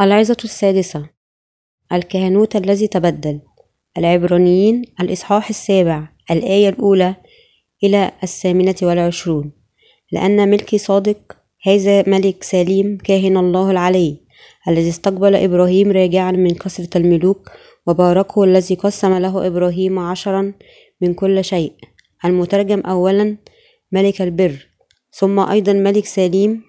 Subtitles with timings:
[0.00, 1.06] العظة السادسة.
[1.92, 3.40] الكهنوت الذي تبدل.
[3.98, 7.16] العبرانيين الإصحاح السابع الآية الأولى
[7.84, 9.52] إلى الثامنة والعشرون.
[10.12, 14.20] لأن ملكي صادق هذا ملك سليم كاهن الله العلي
[14.68, 17.50] الذي استقبل إبراهيم راجعا من كثرة الملوك
[17.86, 20.52] وباركه الذي قسم له إبراهيم عشرا
[21.00, 21.72] من كل شيء.
[22.24, 23.36] المترجم أولا
[23.92, 24.66] ملك البر
[25.10, 26.62] ثم أيضا ملك سليم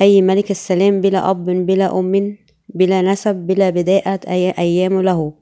[0.00, 2.38] أي ملك السلام بلا أب بلا أم
[2.74, 5.32] بلا نسب بلا بداءة أي أيام له.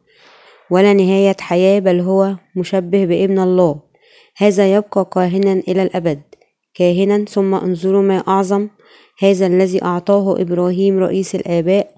[0.70, 3.80] ولا نهاية حياة بل هو مشبه بابن الله.
[4.36, 6.22] هذا يبقى كاهنا إلى الأبد.
[6.74, 8.68] كاهنا ثم انظروا ما أعظم.
[9.18, 11.94] هذا الذي أعطاه إبراهيم رئيس الآباء.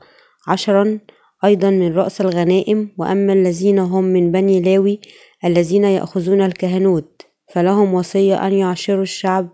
[0.48, 0.98] عشرا
[1.44, 2.88] أيضا من رأس الغنائم.
[2.98, 5.00] وأما الذين هم من بني لاوي
[5.44, 7.22] الذين يأخذون الكهنوت
[7.54, 9.48] فلهم وصية أن يعشروا الشعب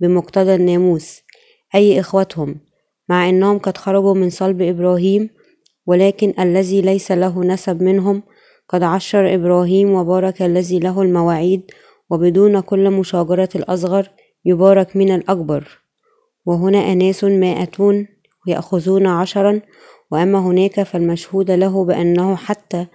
[0.00, 1.22] بمقتضى الناموس.
[1.74, 2.63] أي إخوتهم؟
[3.08, 5.30] مع أنهم قد خرجوا من صلب إبراهيم
[5.86, 8.22] ولكن الذي ليس له نسب منهم
[8.68, 11.70] قد عشر إبراهيم وبارك الذي له المواعيد
[12.10, 14.10] وبدون كل مشاجرة الأصغر
[14.44, 15.68] يبارك من الأكبر.
[16.46, 18.06] وهنا أناس مائتون
[18.46, 19.60] يأخذون عشرا
[20.10, 22.86] وأما هناك فالمشهود له بأنه حتى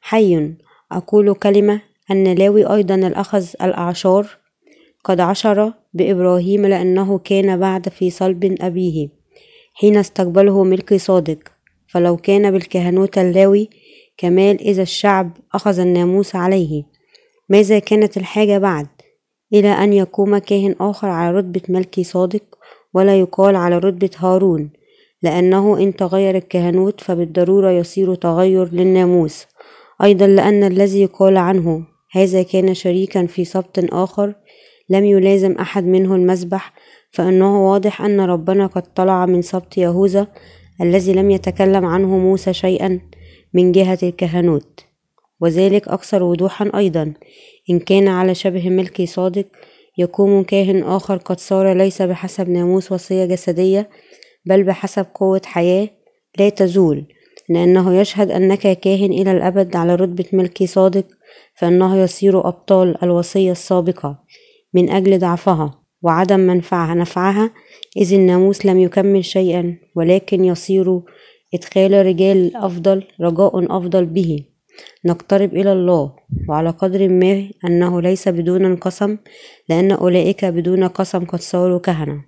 [0.00, 0.54] حي.
[0.92, 4.26] أقول كلمة أن لاوي أيضا الأخذ الأعشار
[5.04, 9.15] قد عشر بإبراهيم لأنه كان بعد في صلب أبيه.
[9.78, 11.38] حين استقبله ملكي صادق.
[11.86, 13.68] فلو كان بالكهنوت اللاوي
[14.18, 16.84] كمال إذا الشعب أخذ الناموس عليه.
[17.48, 18.86] ماذا كانت الحاجة بعد؟
[19.52, 22.42] إلى أن يقوم كاهن آخر على رتبة ملكي صادق
[22.94, 24.70] ولا يقال على رتبة هارون
[25.22, 29.46] لأنه إن تغير الكهنوت فبالضرورة يصير تغير للناموس.
[30.02, 34.34] أيضا لأن الذي يقال عنه هذا كان شريكا في سبط آخر
[34.88, 36.72] لم يلازم أحد منه المسبح
[37.10, 40.26] فإنه واضح أن ربنا قد طلع من سبط يهوذا
[40.80, 43.00] الذي لم يتكلم عنه موسى شيئا
[43.54, 44.80] من جهة الكهنوت.
[45.40, 47.12] وذلك أكثر وضوحا أيضا
[47.70, 49.46] إن كان على شبه ملكي صادق
[49.98, 53.88] يقوم كاهن آخر قد صار ليس بحسب ناموس وصية جسدية
[54.46, 55.88] بل بحسب قوة حياة
[56.38, 57.04] لا تزول.
[57.48, 61.06] لأنه يشهد أنك كاهن إلى الأبد على رتبة ملكي صادق
[61.54, 64.18] فإنه يصير أبطال الوصية السابقة
[64.74, 65.85] من أجل ضعفها.
[66.02, 67.50] وعدم منفعها نفعها
[67.96, 71.00] إذ الناموس لم يكمل شيئا ولكن يصير
[71.54, 74.44] إدخال رجال أفضل رجاء أفضل به.
[75.04, 76.12] نقترب إلى الله
[76.48, 79.16] وعلى قدر ما أنه ليس بدون قسم
[79.68, 82.24] لأن أولئك بدون قسم قد صاروا كهنة.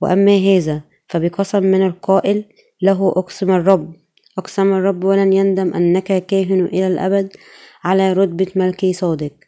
[0.00, 2.44] وأما هذا فبقسم من القائل
[2.82, 3.94] له أقسم الرب.
[4.38, 7.28] أقسم الرب ولن يندم أنك كاهن إلى الأبد
[7.84, 9.47] على رتبة ملكي صادق.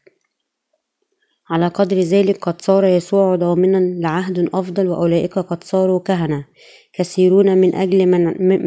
[1.50, 6.44] على قدر ذلك قد صار يسوع ضامنا لعهد أفضل وأولئك قد صاروا كهنة
[6.92, 8.06] كثيرون من أجل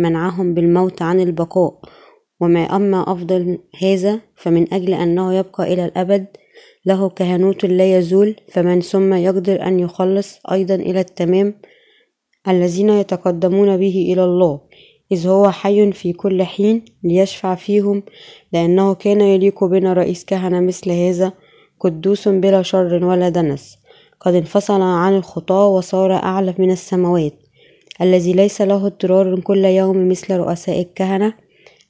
[0.01, 1.79] منعهم بالموت عن البقاء.
[2.41, 6.25] وما أما أفضل هذا فمن أجل أنه يبقى إلى الأبد
[6.85, 11.53] له كهنوت لا يزول فمن ثم يقدر أن يخلص أيضا إلى التمام
[12.47, 14.61] الذين يتقدمون به إلى الله.
[15.11, 18.03] إذ هو حي في كل حين ليشفع فيهم
[18.53, 21.33] لأنه كان يليق بنا رئيس كهنة مثل هذا
[21.83, 23.77] قدوس بلا شر ولا دنس
[24.19, 27.33] قد انفصل عن الخطاة وصار أعلى من السماوات.
[28.01, 31.33] الذي ليس له اضطرار كل يوم مثل رؤساء الكهنة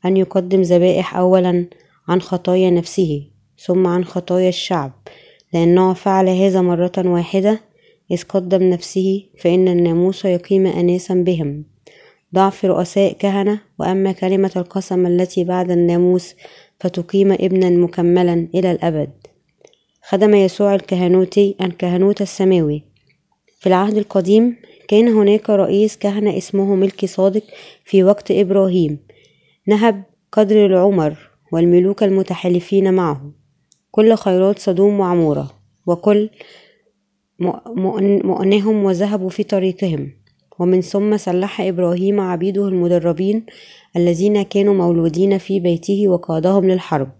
[0.05, 1.65] أن يقدم ذبائح أولا
[2.07, 3.27] عن خطايا نفسه
[3.65, 4.91] ثم عن خطايا الشعب.
[5.53, 7.61] لأنه فعل هذا مرة واحدة
[8.11, 11.63] إذ قدم نفسه فإن الناموس يقيم أناسا بهم.
[12.35, 16.35] ضعف رؤساء كهنة وأما كلمة القسم التي بعد الناموس
[16.79, 19.09] فتقيم ابنا مكملا إلى الأبد.
[20.05, 22.83] خدم يسوع الكهنوتي الكهنوت السماوي.
[23.59, 24.55] في العهد القديم
[24.87, 27.43] كان هناك رئيس كهنة اسمه ملكي صادق
[27.83, 28.99] في وقت إبراهيم.
[29.67, 31.17] نهب قدر العمر
[31.51, 33.31] والملوك المتحالفين معه.
[33.91, 35.51] كل خيرات صدوم وعمورة
[35.87, 36.29] وكل
[38.23, 40.11] مؤنهم وذهبوا في طريقهم.
[40.59, 43.45] ومن ثم سلح إبراهيم عبيده المدربين
[43.95, 47.11] الذين كانوا مولودين في بيته وقادهم للحرب.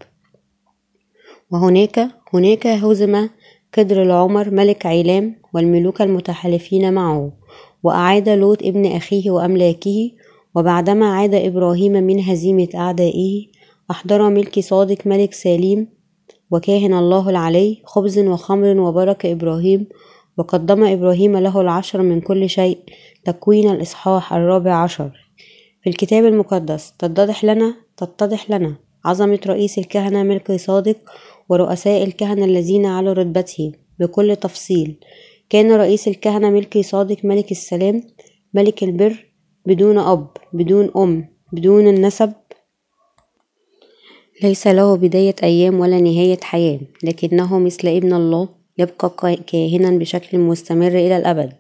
[1.52, 3.30] وهناك هناك هزم
[3.78, 7.32] قدر العمر ملك عيلام والملوك المتحالفين معه
[7.84, 10.12] وأعاد لوط ابن أخيه وأملاكه
[10.56, 13.46] وبعدما عاد إبراهيم من هزيمة أعدائه
[13.92, 15.88] أحضر ملك صادق ملك سليم
[16.52, 19.88] وكاهن الله العلي خبز وخمر وبرك إبراهيم
[20.38, 22.78] وقدم إبراهيم له العشر من كل شيء
[23.26, 25.12] تكوين الإصحاح الرابع عشر.
[25.84, 28.76] في الكتاب المقدس تتضح لنا تتضح لنا
[29.06, 30.98] عظمة رئيس الكهنة ملك صادق
[31.50, 34.96] ورؤساء الكهنة الذين على رتبته بكل تفصيل.
[35.50, 38.04] كان رئيس الكهنة ملكي صادق ملك السلام
[38.54, 39.26] ملك البر
[39.66, 42.34] بدون أب بدون أم بدون النسب.
[44.44, 50.88] ليس له بداية أيام ولا نهاية حياة لكنه مثل ابن الله يبقى كاهنا بشكل مستمر
[50.88, 51.54] إلى الأبد.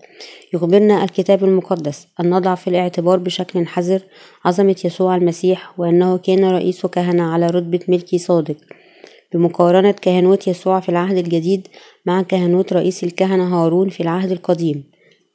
[0.54, 4.02] يخبرنا الكتاب المقدس أن نضع في الاعتبار بشكل حذر
[4.46, 8.56] عظمة يسوع المسيح وأنه كان رئيس كهنة على رتبة ملكي صادق.
[9.34, 11.68] بمقارنة كهنوت يسوع في العهد الجديد
[12.06, 14.84] مع كهنوت رئيس الكهنة هارون في العهد القديم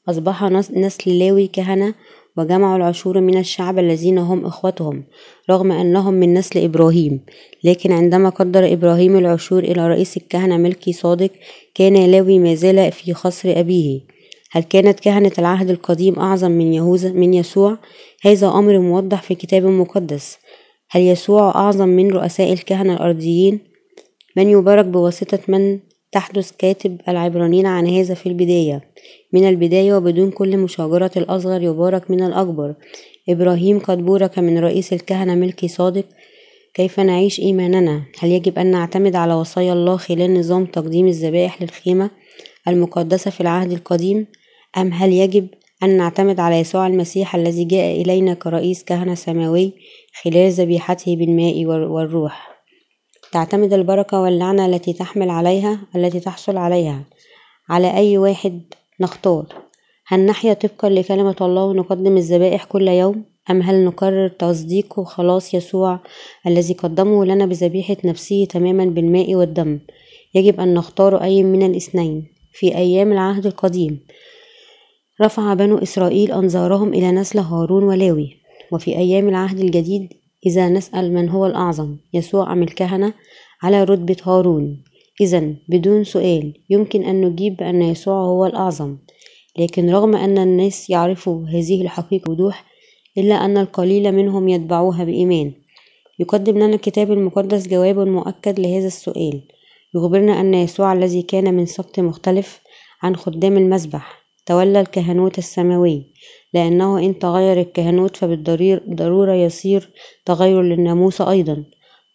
[0.09, 1.95] أصبح نسل لاوي كهنة
[2.37, 5.05] وجمعوا العشور من الشعب الذين هم إخوتهم
[5.51, 7.21] رغم أنهم من نسل إبراهيم
[7.65, 11.31] لكن عندما قدر إبراهيم العشور إلى رئيس الكهنة ملكي صادق
[11.75, 14.01] كان لاوي ما زال في خصر أبيه
[14.51, 17.79] هل كانت كهنة العهد القديم أعظم من يهوذا من يسوع؟
[18.23, 20.39] هذا أمر موضح في الكتاب المقدس
[20.91, 23.68] هل يسوع أعظم من رؤساء الكهنة الأرضيين؟
[24.37, 25.79] من يبارك بواسطة من
[26.13, 28.83] تحدث كاتب العبرانيين عن هذا في البداية
[29.33, 32.75] من البداية وبدون كل مشاجرة الأصغر يبارك من الأكبر
[33.29, 36.05] إبراهيم قد بورك من رئيس الكهنة ملكي صادق
[36.75, 42.11] كيف نعيش إيماننا؟ هل يجب أن نعتمد على وصايا الله خلال نظام تقديم الذبائح للخيمة
[42.69, 44.27] المقدسة في العهد القديم؟
[44.79, 45.49] أم هل يجب
[45.83, 49.73] أن نعتمد على يسوع المسيح الذي جاء إلينا كرئيس كهنة سماوي
[50.23, 52.58] خلال ذبيحته بالماء والروح؟
[53.33, 57.05] تعتمد البركة واللعنة التي تحمل عليها التي تحصل عليها.
[57.69, 58.63] على أي واحد
[59.01, 59.47] نختار.
[60.07, 66.01] هل نحيا طبقا لكلمة الله ونقدم الذبائح كل يوم؟ أم هل نقرر تصديق خلاص يسوع
[66.47, 69.81] الذي قدمه لنا بذبيحة نفسه تماما بالماء والدم؟
[70.35, 72.27] يجب أن نختار أي من الاثنين.
[72.53, 74.01] في أيام العهد القديم
[75.23, 78.37] رفع بنو إسرائيل أنظارهم إلى نسل هارون ولاوي.
[78.73, 80.13] وفي أيام العهد الجديد
[80.47, 83.13] إذا نسأل من هو الأعظم يسوع أم الكهنة؟
[83.63, 84.85] على رتبة هارون.
[85.21, 88.97] إذا بدون سؤال يمكن أن نجيب بأن يسوع هو الأعظم.
[89.59, 92.65] لكن رغم أن الناس يعرفوا هذه الحقيقة بوضوح
[93.19, 95.53] إلا أن القليل منهم يتبعوها بإيمان.
[96.19, 99.43] يقدم لنا الكتاب المقدس جواب مؤكد لهذا السؤال.
[99.95, 102.61] يخبرنا أن يسوع الذي كان من سبط مختلف
[103.03, 104.18] عن خدام المسبح
[104.49, 106.07] تولى الكهنوت السماوي
[106.55, 109.91] لأنه إن تغير الكهنوت فبالضرورة يصير
[110.25, 111.65] تغير للناموس أيضا.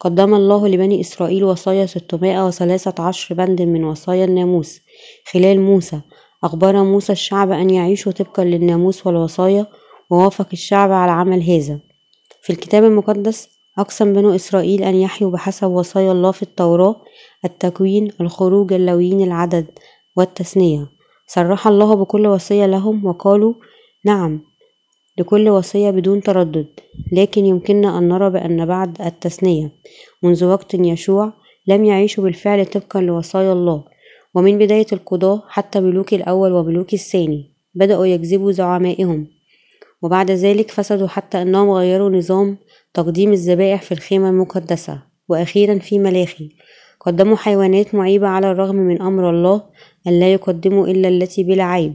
[0.00, 4.80] قدم الله لبني إسرائيل وصايا ستمائة وثلاثة عشر بند من وصايا الناموس
[5.32, 6.00] خلال موسى.
[6.44, 9.66] أخبر موسى الشعب أن يعيشوا طبقا للناموس والوصايا
[10.10, 11.80] ووافق الشعب على عمل هذا.
[12.42, 13.48] في الكتاب المقدس
[13.78, 16.96] أقسم بنو إسرائيل أن يحيوا بحسب وصايا الله في التوراة
[17.44, 19.66] التكوين الخروج اللويين العدد
[20.16, 20.93] والتثنية.
[21.26, 23.54] صرح الله بكل وصية لهم وقالوا
[24.04, 24.40] نعم
[25.18, 26.66] لكل وصية بدون تردد
[27.12, 29.72] لكن يمكننا أن نرى بأن بعد التثنية
[30.22, 31.32] منذ وقت يشوع
[31.66, 33.84] لم يعيشوا بالفعل طبقا لوصايا الله
[34.34, 39.26] ومن بداية القضاة حتى ملوك الأول وملوك الثاني بدأوا يكذبوا زعمائهم
[40.02, 42.58] وبعد ذلك فسدوا حتى أنهم غيروا نظام
[42.94, 46.48] تقديم الذبائح في الخيمة المقدسة وأخيرا في ملاخي
[47.00, 49.62] قدموا حيوانات معيبة على الرغم من أمر الله
[50.06, 51.94] أن لا يقدموا إلا التي بلا عيب.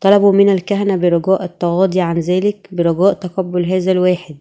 [0.00, 4.36] طلبوا من الكهنة برجاء التغاضي عن ذلك برجاء تقبل هذا الواحد.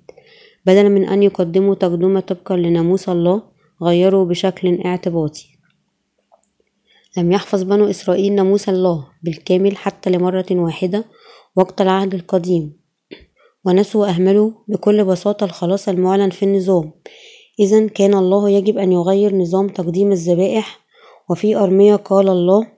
[0.66, 3.42] بدلا من أن يقدموا تقدمة طبقا لناموس الله
[3.84, 5.48] غيروا بشكل اعتباطي.
[7.18, 11.06] لم يحفظ بنو إسرائيل ناموس الله بالكامل حتى لمرة واحدة
[11.56, 12.74] وقت العهد القديم.
[13.66, 16.92] ونسوا وأهملوا بكل بساطة الخلاص المعلن في النظام.
[17.60, 20.80] إذا كان الله يجب أن يغير نظام تقديم الذبائح
[21.30, 22.75] وفي أرمية قال الله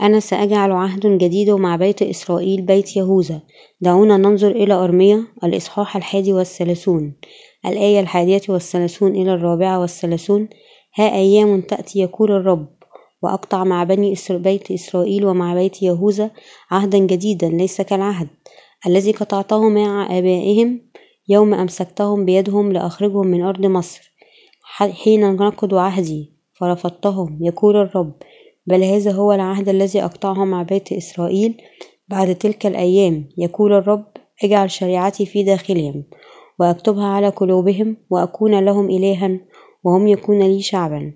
[0.00, 3.40] أنا سأجعل عهد جديد مع بيت إسرائيل بيت يهوذا.
[3.80, 7.14] دعونا ننظر إلى أرمية الإصحاح الحادي والثلاثون.
[7.66, 10.48] الآية الحادية والثلاثون إلى الرابعة والثلاثون.
[10.96, 12.68] ها أيام تأتي يقول الرب.
[13.22, 16.30] وأقطع مع بني بيت إسرائيل ومع بيت يهوذا
[16.70, 18.28] عهدا جديدا ليس كالعهد.
[18.86, 20.80] الذي قطعته مع آبائهم
[21.28, 24.14] يوم أمسكتهم بيدهم لأخرجهم من أرض مصر.
[25.02, 28.14] حين نقضوا عهدي فرفضتهم يقول الرب.
[28.66, 31.54] بل هذا هو العهد الذي أقطعه مع بيت إسرائيل
[32.08, 33.28] بعد تلك الأيام.
[33.38, 34.04] يقول الرب
[34.44, 36.04] اجعل شريعتي في داخلهم
[36.58, 39.40] وأكتبها على قلوبهم وأكون لهم إلها
[39.84, 41.12] وهم يكون لي شعبا.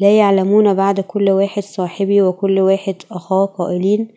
[0.00, 4.08] لا يعلمون بعد كل واحد صاحبي وكل واحد أخاه قائلين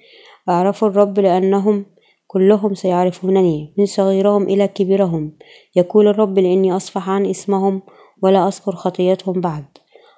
[0.49, 1.85] أعرفوا الرب لأنهم
[2.27, 3.73] كلهم سيعرفونني.
[3.77, 5.31] من صغيرهم إلى كبيرهم.
[5.75, 7.81] يقول الرب لأني أصفح عن إسمهم
[8.21, 9.65] ولا أذكر خطيتهم بعد.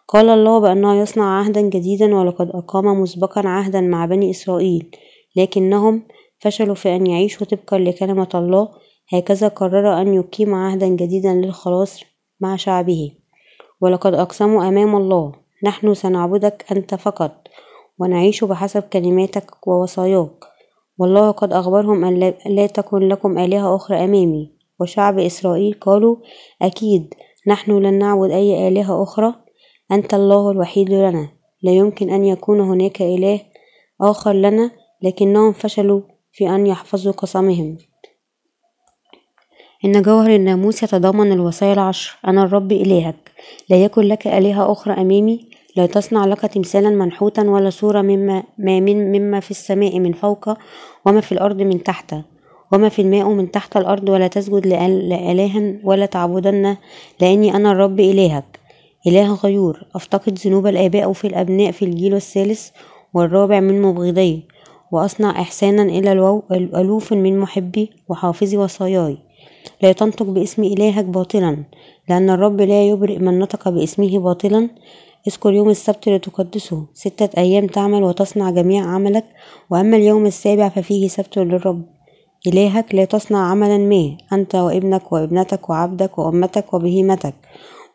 [0.08, 4.96] قال الله بأنه يصنع عهدا جديدا ولقد أقام مسبقا عهدا مع بني إسرائيل
[5.36, 6.04] لكنهم
[6.40, 8.70] فشلوا في أن يعيشوا طبقا لكلمة الله.
[9.14, 12.00] هكذا قرر أن يقيم عهدا جديدا للخلاص
[12.40, 13.12] مع شعبه.
[13.82, 15.32] ولقد أقسموا أمام الله.
[15.64, 17.48] نحن سنعبدك أنت فقط
[18.00, 20.46] ونعيش بحسب كلماتك ووصاياك.
[20.98, 24.52] والله قد أخبرهم أن لا تكن لكم آلهة أخرى أمامي.
[24.80, 26.16] وشعب إسرائيل قالوا
[26.62, 27.14] أكيد
[27.48, 29.47] نحن لن نعبد أي آلهة أخرى.
[29.92, 31.30] أنت الله الوحيد لنا.
[31.64, 33.42] لا يمكن أن يكون هناك إله
[34.02, 36.02] آخر لنا لكنهم فشلوا
[36.32, 37.78] في أن يحفظوا قسمهم.
[39.86, 42.18] إن جوهر الناموس يتضمن الوصايا العشر.
[42.28, 43.32] أنا الرب إلهك.
[43.70, 45.50] لا يكن لك آلهة أخرى أمامي.
[45.76, 50.50] لا تصنع لك تمثالا منحوتا ولا صورة مما, ما من مما في السماء من فوق
[51.06, 52.16] وما في الأرض من تحت.
[52.72, 56.78] وما في الماء من تحت الأرض ولا تسجد لإله ولا تعبدن.
[57.22, 58.57] لأني أنا الرب إلهك.
[59.08, 62.70] إله غيور أفتقد ذنوب الآباء في الأبناء في الجيل الثالث
[63.14, 64.44] والرابع من مبغضي
[64.92, 66.12] وأصنع إحسانا إلى
[66.52, 69.18] الألوف من محبي وحافظي وصاياي.
[69.82, 71.64] لا تنطق باسم إلهك باطلا
[72.10, 74.70] لأن الرب لا يبرئ من نطق باسمه باطلا.
[75.28, 79.26] اذكر يوم السبت لتقدسه ستة أيام تعمل وتصنع جميع عملك
[79.70, 81.84] وأما اليوم السابع ففيه سبت للرب.
[82.48, 87.34] إلهك لا تصنع عملا ما أنت وابنك وابنتك وعبدك وأمتك وبهيمتك.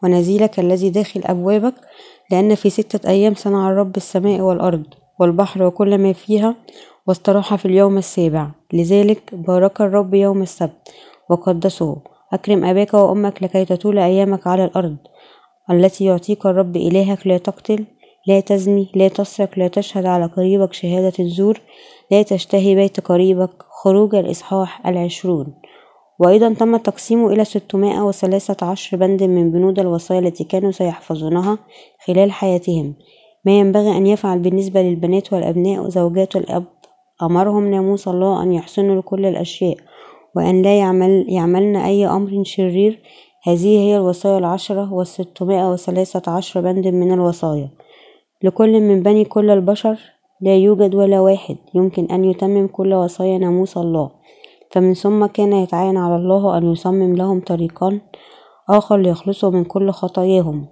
[0.02, 1.74] ونزيلك الذي داخل أبوابك
[2.30, 4.84] لأن في ستة أيام صنع الرب السماء والأرض
[5.20, 6.56] والبحر وكل ما فيها
[7.06, 8.50] واستراح في اليوم السابع.
[8.72, 10.88] لذلك بارك الرب يوم السبت
[11.30, 11.96] وقدسه.
[12.32, 14.96] أكرم أباك وأمك لكي تطول أيامك على الأرض
[15.70, 17.84] التي يعطيك الرب إلهك لا تقتل
[18.26, 21.60] لا تزني لا تسرق لا تشهد على قريبك شهادة الزور
[22.10, 23.50] لا تشتهي بيت قريبك
[23.82, 25.54] خروج الإصحاح العشرون.
[26.22, 31.58] وأيضا تم تقسيمه إلى ستمائة وثلاثة عشر بند من بنود الوصايا التي كانوا سيحفظونها
[32.06, 32.94] خلال حياتهم.
[33.44, 36.64] ما ينبغي أن يفعل بالنسبة للبنات والأبناء وزوجات الأب
[37.22, 39.76] أمرهم ناموس الله أن يحسنوا لكل الأشياء
[40.36, 43.02] وأن لا يعمل يعملن أي أمر شرير.
[43.44, 47.68] هذه هي الوصايا العشرة والستمائة وثلاثة عشر بند من الوصايا
[48.42, 49.98] لكل من بني كل البشر
[50.40, 54.21] لا يوجد ولا واحد يمكن أن يتمم كل وصايا ناموس الله.
[54.72, 58.00] فمن ثم كان يتعين على الله أن يصمم لهم طريقا
[58.70, 60.68] آخر ليخلصوا من كل خطاياهم.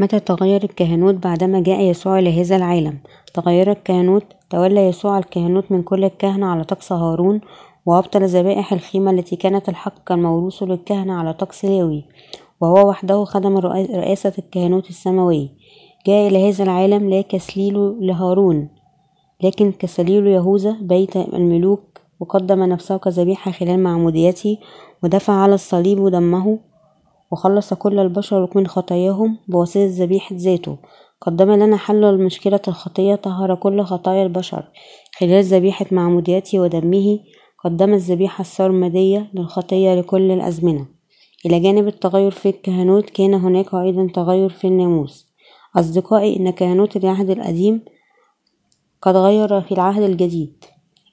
[0.00, 2.98] متى تغير الكهنوت بعدما جاء يسوع إلى هذا العالم؟
[3.34, 7.40] تغير الكهنوت تولى يسوع الكهنوت من كل الكهنة على طقس هارون
[7.86, 12.04] وأبطل ذبائح الخيمة التي كانت الحق الموروث للكهنة على طقس لاوي
[12.60, 15.50] وهو وحده خدم رئاسة الكهنوت السماوي
[16.06, 18.68] جاء إلى هذا العالم لا كسليل لهارون
[19.42, 21.89] لكن كسليل يهوذا بيت الملوك
[22.20, 24.58] وقدم نفسه كذبيحة خلال معموديته
[25.02, 26.58] ودفع على الصليب دمه
[27.30, 30.78] وخلص كل البشر من خطاياهم بواسطة ذبيحة ذاته
[31.20, 34.64] قدم لنا حل المشكلة الخطية طهر كل خطايا البشر.
[35.18, 37.18] خلال ذبيحة معموديته ودمه
[37.64, 40.86] قدم الذبيحة السرمدية للخطية لكل الأزمنة.
[41.46, 45.28] إلى جانب التغير في الكهنوت كان هناك أيضا تغير في الناموس.
[45.76, 47.84] أصدقائي إن كهنوت العهد القديم
[49.02, 50.64] قد غير في العهد الجديد.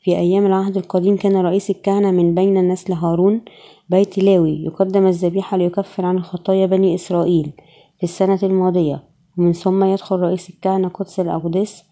[0.07, 3.41] في أيام العهد القديم كان رئيس الكهنة من بين نسل هارون
[3.89, 7.51] بيت لاوي يقدم الذبيحة ليكفر عن خطايا بني إسرائيل
[7.97, 9.03] في السنة الماضية
[9.37, 11.83] ومن ثم يدخل رئيس الكهنة قدس الأقداس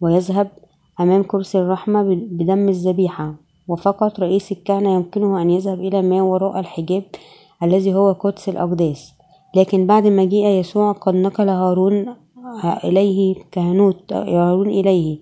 [0.00, 0.50] ويذهب
[1.00, 3.34] أمام كرسي الرحمة بدم الذبيحة.
[3.68, 7.04] وفقط رئيس الكهنة يمكنه أن يذهب إلى ما وراء الحجاب
[7.62, 9.12] الذي هو قدس الأقداس
[9.56, 12.14] لكن بعد مجيء يسوع قد نقل هارون
[12.84, 15.18] إليه كهنوت هارون إليه.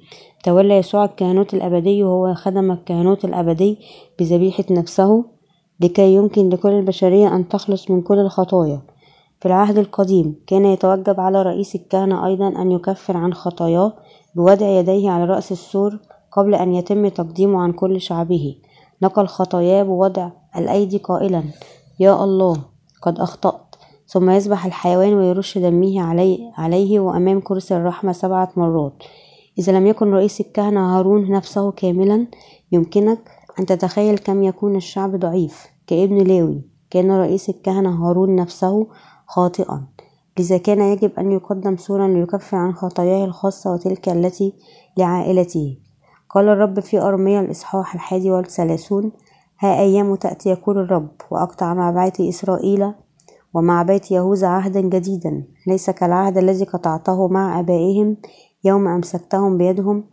[0.47, 3.79] تولى يسوع الكهنوت الأبدي وهو خدم الكهنوت الأبدي
[4.19, 5.25] بذبيحة نفسه
[5.81, 8.81] لكي يمكن لكل البشرية أن تخلص من كل الخطايا.
[9.41, 13.93] في العهد القديم كان يتوجب على رئيس الكهنة أيضا أن يكفر عن خطاياه
[14.35, 15.99] بوضع يديه على رأس السور
[16.33, 18.57] قبل أن يتم تقديمه عن كل شعبه.
[19.03, 21.43] نقل خطاياه بوضع الأيدي قائلا
[22.01, 22.57] يا الله
[23.03, 23.77] قد أخطأت.
[24.07, 29.03] ثم يذبح الحيوان ويرش دمه عليه, عليه وأمام كرسي الرحمة سبعة مرات.
[29.59, 32.27] إذا لم يكن رئيس الكهنة هارون نفسه كاملا
[32.73, 33.19] يمكنك
[33.61, 35.67] أن تتخيل كم يكون الشعب ضعيف.
[35.87, 38.87] كابن لاوي كان رئيس الكهنة هارون نفسه
[39.27, 39.87] خاطئا.
[40.39, 44.53] لذا كان يجب أن يقدم سورا ليكفر عن خطاياه الخاصة وتلك التي
[44.97, 45.79] لعائلته.
[46.31, 49.13] قال الرب في أرميا الإصحاح الحادي والثلاثون
[49.59, 52.93] ها أيام تأتي يقول الرب وأقطع مع بيت إسرائيل
[53.55, 55.45] ومع بيت يهوذا عهدا جديدا.
[55.67, 58.17] ليس كالعهد الذي قطعته مع آبائهم
[58.67, 60.05] يوم أمسكتهم بيدهم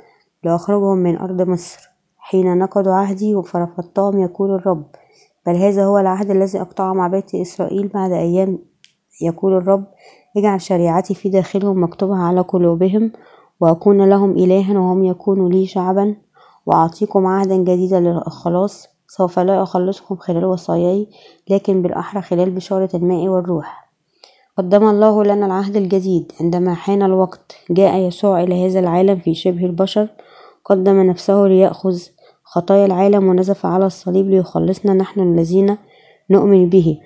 [0.43, 1.93] لأخرجهم من أرض مصر.
[2.17, 4.85] حين نقضوا عهدي فرفضتهم يقول الرب
[5.45, 8.59] بل هذا هو العهد الذي أقطعه مع بيت إسرائيل بعد أيام
[9.21, 9.85] يقول الرب
[10.37, 13.11] اجعل شريعتي في داخلهم مكتوبة على قلوبهم
[13.59, 16.15] وأكون لهم إلها وهم يكونوا لي شعبا
[16.65, 21.07] وأعطيكم عهدا جديدا للخلاص سوف لا أخلصكم خلال وصاياي
[21.49, 23.82] لكن بالأحرى خلال بشارة الماء والروح.
[24.57, 26.31] قدم الله لنا العهد الجديد.
[26.41, 30.07] عندما حان الوقت جاء يسوع إلى هذا العالم في شبه البشر
[30.65, 31.99] قدم نفسه ليأخذ
[32.43, 35.77] خطايا العالم ونزف على الصليب ليخلصنا نحن الذين
[36.29, 36.97] نؤمن به.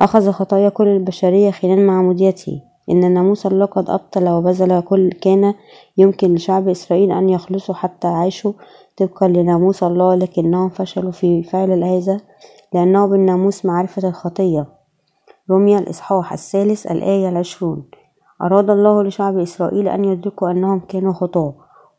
[0.00, 2.62] أخذ خطايا كل البشرية خلال معموديته.
[2.90, 5.54] إن ناموس الله قد أبطل وبذل كل كان
[5.96, 8.52] يمكن لشعب إسرائيل أن يخلصوا حتى عاشوا
[8.96, 12.20] طبقا لناموس الله لكنهم فشلوا في فعل هذا
[12.74, 14.75] لأنه بالناموس معرفة الخطية.
[15.50, 17.84] رمي الإصحاح الثالث الآية العشرون.
[18.42, 21.54] أراد الله لشعب إسرائيل أن يدركوا أنهم كانوا خطاة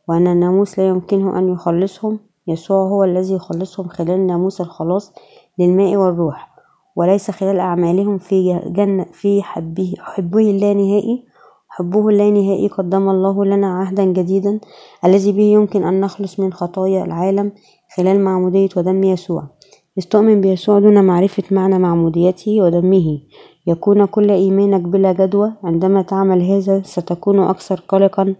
[0.08, 2.18] وأن الناموس لا يمكنه أن يخلصهم.
[2.48, 5.12] يسوع هو الذي يخلصهم خلال ناموس الخلاص
[5.58, 6.48] للماء والروح
[6.96, 11.24] وليس خلال أعمالهم في جنة في حبه حبه اللانهائي
[11.68, 14.60] حبه اللانهائي قدم الله لنا عهدا جديدا
[15.04, 17.52] الذي به يمكن أن نخلص من خطايا العالم
[17.96, 19.57] خلال معمودية ودم يسوع.
[19.98, 23.18] استؤمن بيسوع دون معرفة معنى معموديته ودمه
[23.66, 25.52] يكون كل إيمانك بلا جدوى.
[25.64, 28.34] عندما تعمل هذا ستكون أكثر قلقا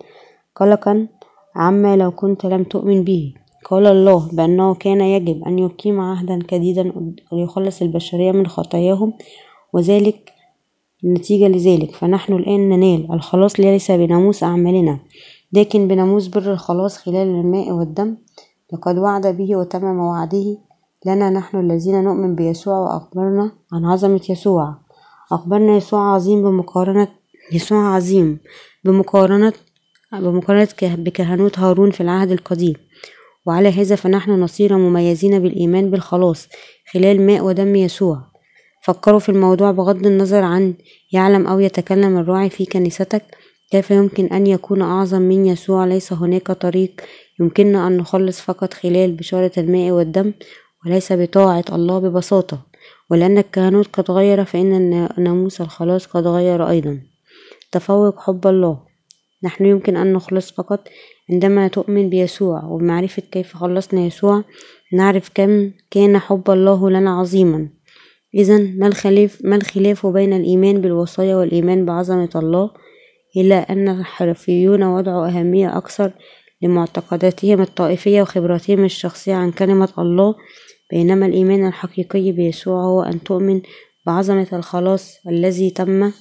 [0.57, 1.09] قلقا
[1.57, 3.35] عما لو كنت لم تؤمن به.
[3.71, 6.93] قال الله بأنه كان يجب أن يقيم عهدا جديدا
[7.33, 9.13] ويخلص البشرية من خطاياهم
[9.73, 10.33] وذلك
[11.05, 11.91] نتيجة لذلك.
[11.95, 13.13] فنحن الآن ننال.
[13.13, 14.99] الخلاص ليس بناموس أعمالنا
[15.53, 18.17] لكن بناموس بر الخلاص خلال الماء والدم.
[18.73, 20.68] لقد وعد به وتمم وعده
[21.07, 24.75] لنا نحن الذين نؤمن بيسوع وأخبرنا عن عظمة يسوع.
[25.33, 27.09] أخبرنا يسوع عظيم بمقارنة
[27.53, 28.39] يسوع عظيم
[28.85, 29.53] بمقارنة
[30.13, 32.75] بمقارنة بكهنوت هارون في العهد القديم.
[33.47, 36.49] وعلى هذا فنحن نصير مميزين بالإيمان بالخلاص
[36.93, 38.23] خلال ماء ودم يسوع.
[38.85, 40.75] فكروا في الموضوع بغض النظر عن
[41.13, 43.23] يعلم أو يتكلم الراعي في كنيستك.
[43.71, 47.01] كيف يمكن أن يكون أعظم من يسوع؟ ليس هناك طريق
[47.41, 50.33] يمكننا أن نخلص فقط خلال بشارة الماء والدم
[50.87, 52.67] وليس بطاعة الله ببساطة
[53.11, 57.01] ولأن الكهنوت قد غير فإن ناموس الخلاص قد غير أيضا.
[57.73, 58.79] تفوق حب الله.
[59.45, 60.89] نحن يمكن أن نخلص فقط
[61.31, 64.45] عندما تؤمن بيسوع وبمعرفة كيف خلصنا يسوع
[64.93, 67.69] نعرف كم كان حب الله لنا عظيما.
[68.35, 72.71] إذا ما الخلاف ما الخلاف بين الإيمان بالوصايا والإيمان بعظمة الله؟
[73.37, 76.13] إلا أن الحرفيون وضعوا أهمية أكثر
[76.63, 80.35] لمعتقداتهم الطائفية وخبراتهم الشخصية عن كلمة الله
[80.91, 83.61] بينما الإيمان الحقيقي بيسوع هو أن تؤمن
[84.07, 86.13] بعظمة الخلاص الذي تم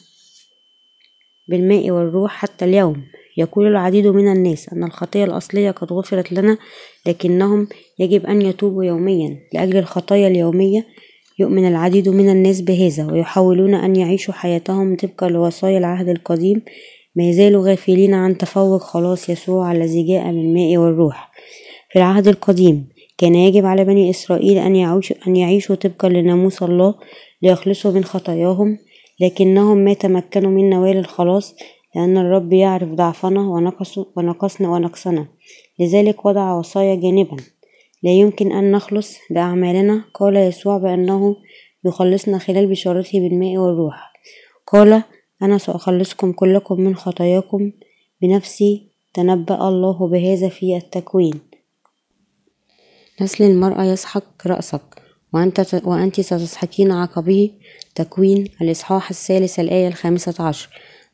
[1.47, 3.03] بالماء والروح حتى اليوم.
[3.37, 6.57] يقول العديد من الناس أن الخطية الأصلية قد غفرت لنا
[7.05, 7.67] لكنهم
[7.99, 9.37] يجب أن يتوبوا يوميا.
[9.53, 10.85] لأجل الخطايا اليومية
[11.39, 16.61] يؤمن العديد من الناس بهذا ويحاولون أن يعيشوا حياتهم طبقا لوصايا العهد القديم.
[17.15, 21.31] ما يزالوا غافلين عن تفوق خلاص يسوع الذي جاء بالماء والروح.
[21.91, 26.95] في العهد القديم كان يجب على بني إسرائيل أن يعيشوا, أن يعيشوا طبقا لناموس الله
[27.41, 28.77] ليخلصوا من خطاياهم
[29.21, 31.55] لكنهم ما تمكنوا من نوال الخلاص
[31.95, 33.41] لأن الرب يعرف ضعفنا
[34.15, 35.27] ونقصنا ونقصنا.
[35.79, 37.37] لذلك وضع وصايا جانبا.
[38.03, 40.03] لا يمكن أن نخلص بأعمالنا.
[40.13, 41.35] قال يسوع بأنه
[41.85, 44.13] يخلصنا خلال بشارته بالماء والروح.
[44.67, 45.03] قال
[45.41, 47.71] أنا سأخلصكم كلكم من خطاياكم.
[48.21, 51.46] بنفسي تنبأ الله بهذا في التكوين.
[53.21, 54.81] نسل المرأة يسحق رأسك
[55.33, 57.51] وأنت, وأنت ستسحقين عقبه
[57.95, 60.69] تكوين الإصحاح الثالث الآية الخامسة عشر.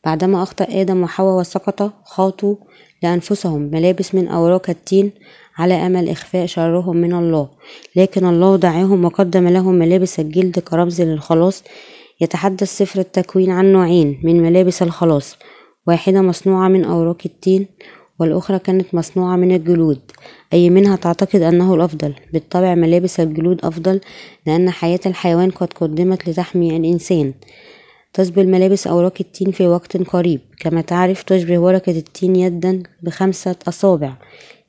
[0.06, 2.56] بعدما أخطأ آدم وحواء وسقط خاطوا
[3.04, 5.12] لأنفسهم ملابس من أوراق التين
[5.58, 7.50] على أمل إخفاء شرهم من الله.
[7.96, 11.64] لكن الله دعاهم وقدم لهم ملابس الجلد كرمز للخلاص.
[12.22, 15.38] يتحدث سفر التكوين عن نوعين من ملابس الخلاص.
[15.88, 17.68] واحدة مصنوعة من أوراق التين
[18.24, 20.00] والأخرى كانت مصنوعة من الجلود
[20.54, 22.14] أي منها تعتقد أنه الأفضل.
[22.34, 24.00] بالطبع ملابس الجلود أفضل
[24.48, 27.34] لأن حياة الحيوان قد قدمت لتحمي الإنسان.
[28.14, 34.14] تشبه الملابس أوراق التين في وقت قريب كما تعرف تشبه ورقة التين يدا بخمسة أصابع.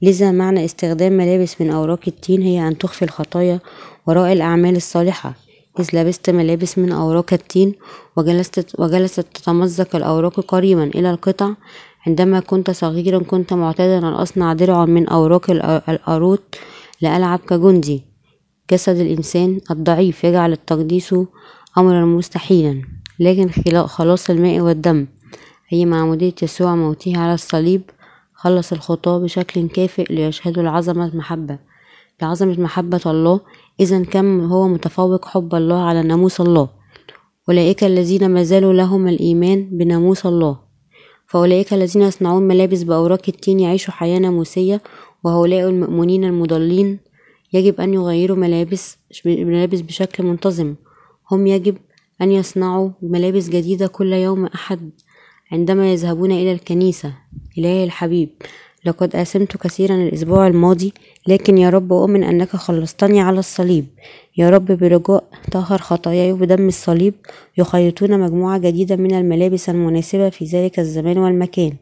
[0.03, 3.61] لذا معنى استخدام ملابس من أوراق التين هي أن تخفي الخطايا
[4.07, 5.35] وراء الأعمال الصالحة.
[5.81, 7.75] إذ لبست ملابس من أوراق التين
[8.17, 11.51] وجلست, وجلست تتمزق الأوراق قريبا إلى القطع
[12.07, 15.51] عندما كنت صغيرا كنت معتادا أن أصنع درعا من أوراق
[15.89, 16.57] الأروت
[17.01, 18.05] لألعب كجندي.
[18.71, 21.15] جسد الإنسان الضعيف يجعل التقديس
[21.79, 22.83] أمرا مستحيلا
[23.21, 23.49] لكن
[23.87, 25.07] خلاص الماء والدم.
[25.73, 27.83] أي معمودية يسوع موته على الصليب
[28.35, 31.59] خلص الخطاة بشكل كافئ ليشهدوا لعظمة محبة
[32.23, 33.41] لعظمة محبة الله
[33.81, 36.69] إذا كم هو متفوق حب الله على ناموس الله.
[37.49, 40.64] أولئك الذين ما زالوا لهم الإيمان بناموس الله.
[41.27, 44.83] فأولئك الذين يصنعون ملابس بأوراق التين يعيشوا حياة ناموسية
[45.25, 46.99] وهؤلاء المؤمنين المضلين.
[47.53, 50.75] يجب أن يغيروا ملابس ملابس بشكل منتظم.
[51.31, 51.77] هم يجب
[52.23, 54.91] أن يصنعوا ملابس جديدة كل يوم أحد
[55.53, 57.15] عندما يذهبون إلى الكنيسة
[57.59, 58.29] إلهي الحبيب.
[58.87, 60.93] لقد آثمت كثيرا الأسبوع الماضي
[61.27, 63.87] لكن يا رب أؤمن أنك خلصتني على الصليب.
[64.37, 67.15] يا رب برجاء طهر خطاياي بدم الصليب
[67.59, 71.73] يخيطون مجموعة جديدة من الملابس المناسبة في ذلك الزمان والمكان.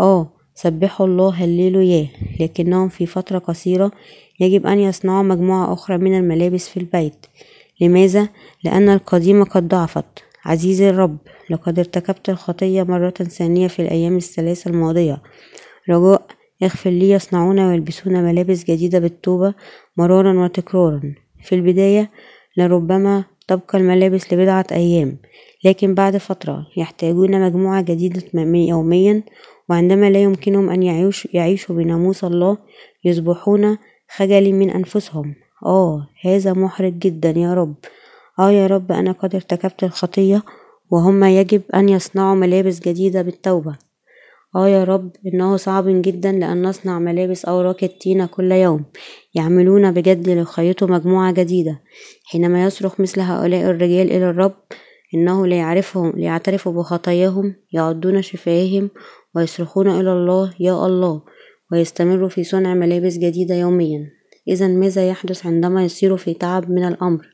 [0.00, 2.06] آه سبحوا الله هللوياه
[2.40, 3.90] لكنهم في فترة قصيرة
[4.40, 7.26] يجب أن يصنعوا مجموعة أخرى من الملابس في البيت.
[7.80, 8.28] لماذا؟
[8.64, 10.04] لأن القديمة قد ضعفت.
[10.44, 11.16] عزيزي الرب
[11.50, 15.22] لقد ارتكبت الخطية مرة ثانية في الأيام الثلاثة الماضية.
[15.88, 16.26] رجاء
[16.62, 19.54] اغفر لي يصنعون ويلبسون ملابس جديدة بالتوبة
[19.96, 21.14] مرارا وتكرارا.
[21.42, 22.10] في البداية
[22.56, 25.16] لربما تبقى الملابس لبضعة أيام
[25.64, 29.22] لكن بعد فترة يحتاجون مجموعة جديدة يوميا
[29.68, 32.58] وعندما لا يمكنهم أن يعيش يعيشوا بناموس الله
[33.04, 33.78] يصبحون
[34.16, 35.34] خجل من أنفسهم.
[35.66, 37.74] آه هذا محرج جدا يا رب.
[38.38, 40.42] آه يا رب أنا قد ارتكبت الخطية
[40.90, 43.76] وهم يجب أن يصنعوا ملابس جديدة بالتوبة.
[44.56, 48.84] آه يا رب إنه صعب جدا لأن نصنع ملابس أوراق التين كل يوم.
[49.34, 51.80] يعملون بجد ليخيطوا مجموعة جديدة.
[52.24, 54.56] حينما يصرخ مثل هؤلاء الرجال إلى الرب
[55.14, 58.90] إنه ليعرفهم ليعترفوا بخطاياهم يعضون شفاههم
[59.34, 61.22] ويصرخون إلى الله يا الله!
[61.72, 64.06] ويستمروا في صنع ملابس جديدة يوميا.
[64.48, 67.26] إذا ماذا يحدث عندما يصيروا في تعب من الأمر؟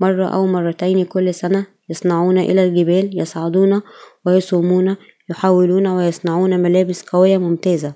[0.00, 3.82] مرة أو مرتين كل سنة يصنعون إلى الجبال يصعدون
[4.26, 4.96] ويصومون
[5.30, 7.94] يحاولون ويصنعون ملابس قوية ممتازة.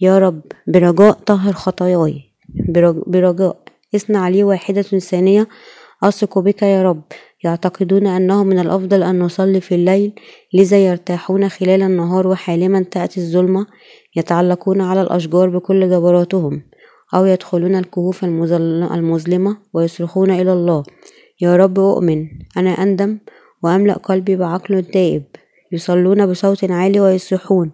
[0.00, 2.22] يا رب برجاء طهر خطاياي.
[3.06, 3.56] برجاء
[3.94, 5.48] اصنع لي واحدة ثانية.
[6.02, 7.02] أثق بك يا رب.
[7.44, 10.12] يعتقدون أنه من الأفضل أن نصلي في الليل
[10.54, 13.66] لذا يرتاحون خلال النهار وحالما تأتي الظلمة.
[14.16, 16.62] يتعلقون على الأشجار بكل جبروتهم.
[17.14, 20.82] أو يدخلون الكهوف المظلمة ويصرخون إلى الله.
[21.40, 22.26] يا رب أؤمن.
[22.56, 23.18] أنا أندم
[23.62, 25.22] وأملأ قلبي بعقل تائب.
[25.72, 27.70] يصلون بصوت عالي ويصيحون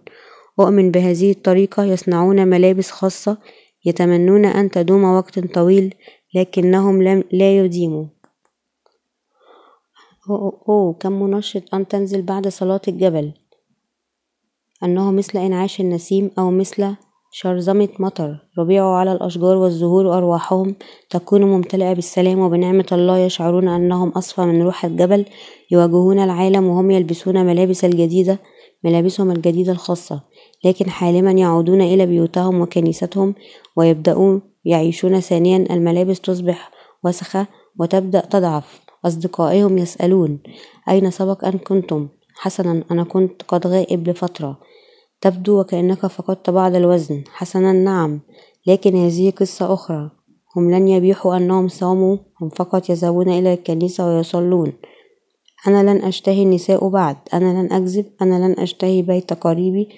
[0.59, 3.37] أؤمن بهذه الطريقة يصنعون ملابس خاصة
[3.85, 5.95] يتمنون أن تدوم وقت طويل
[6.35, 8.05] لكنهم لم لا يديموا.
[10.29, 13.33] أوه, كم منشط أن تنزل بعد صلاة الجبل؟
[14.83, 16.95] أنه مثل إنعاش النسيم أو مثل
[17.39, 18.37] شرذمة مطر.
[18.59, 20.75] ربيعوا على الأشجار والزهور وأرواحهم.
[21.09, 23.17] تكون ممتلئة بالسلام وبنعمة الله.
[23.17, 25.25] يشعرون أنهم أصفى من روح الجبل.
[25.71, 28.39] يواجهون العالم وهم يلبسون ملابس الجديدة
[28.83, 30.23] ملابسهم الجديدة الخاصة.
[30.65, 33.35] لكن حالما يعودون إلى بيوتهم وكنيستهم
[33.75, 35.57] ويبدأون يعيشون ثانيا.
[35.57, 36.71] الملابس تصبح
[37.03, 37.47] وسخة
[37.79, 38.81] وتبدأ تضعف.
[39.05, 40.39] أصدقائهم يسألون
[40.89, 44.57] أين سبق أن كنتم؟ حسنا أنا كنت قد غائب لفترة.
[45.21, 47.23] تبدو وكأنك فقدت بعض الوزن.
[47.27, 48.19] حسنا نعم
[48.67, 50.11] لكن هذه قصة أخرى.
[50.55, 54.73] هم لن يبيحوا أنهم صاموا هم فقط يذهبون إلى الكنيسة ويصلون.
[55.67, 57.17] أنا لن أشتهي النساء بعد.
[57.33, 58.05] أنا لن أكذب.
[58.21, 59.89] أنا لن أشتهي بيت قريبي.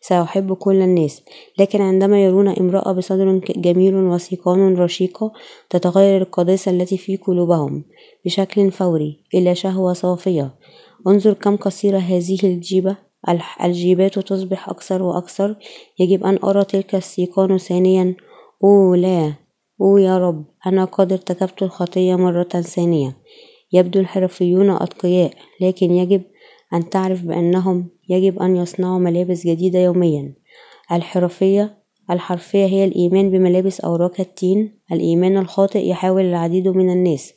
[0.00, 1.22] سأحب كل الناس.
[1.58, 5.32] لكن عندما يرون امرأة بصدر جميل وسيقان رشيقة
[5.70, 7.84] تتغير القداسة التي في قلوبهم
[8.24, 10.54] بشكل فوري إلى شهوة صافية.
[11.06, 13.05] انظر كم قصيرة هذه الجيبة.
[13.64, 15.56] الجيبات تصبح أكثر وأكثر.
[15.98, 18.14] يجب أن أرى تلك السيقان ثانيا.
[18.64, 19.32] أوه لا
[19.80, 23.16] أوه يا رب أنا قد ارتكبت الخطية مرة ثانية.
[23.72, 26.22] يبدو الحرفيون أتقياء لكن يجب
[26.74, 30.34] أن تعرف بأنهم يجب أن يصنعوا ملابس جديدة يوميا.
[30.92, 31.78] الحرفية
[32.10, 34.78] الحرفية هي الإيمان بملابس أوراق التين.
[34.92, 37.32] الإيمان الخاطئ يحاول العديد من الناس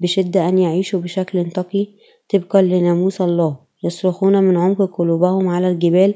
[0.00, 1.88] بشدة أن يعيشوا بشكل تقي
[2.32, 3.65] طبقا لناموس الله.
[3.86, 6.14] يصرخون من عمق قلوبهم على الجبال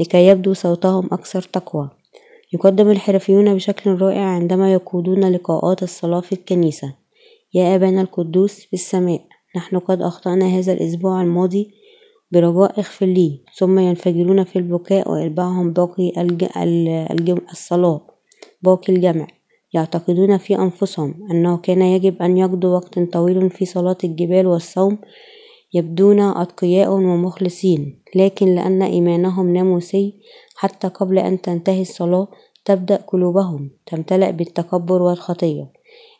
[0.00, 1.90] لكي يبدو صوتهم أكثر تقوى.
[2.52, 6.94] يقدم الحرفيون بشكل رائع عندما يقودون لقاءات الصلاة في الكنيسة.
[7.54, 9.20] يا أبانا القدوس في السماء
[9.56, 11.70] نحن قد أخطأنا هذا الأسبوع الماضي
[12.32, 16.44] برجاء اغفر لي ثم ينفجرون في البكاء ويتبعهم باقي الج...
[17.10, 17.38] الج...
[17.50, 18.00] الصلاة
[18.62, 19.26] باقي الجمع.
[19.74, 24.98] يعتقدون في أنفسهم أنه كان يجب أن يقضوا وقت طويل في صلاة الجبال والصوم
[25.74, 30.14] يبدون أتقياء ومخلصين لكن لأن إيمانهم ناموسي
[30.56, 32.28] حتى قبل أن تنتهي الصلاة
[32.64, 35.66] تبدأ قلوبهم تمتلأ بالتكبر والخطية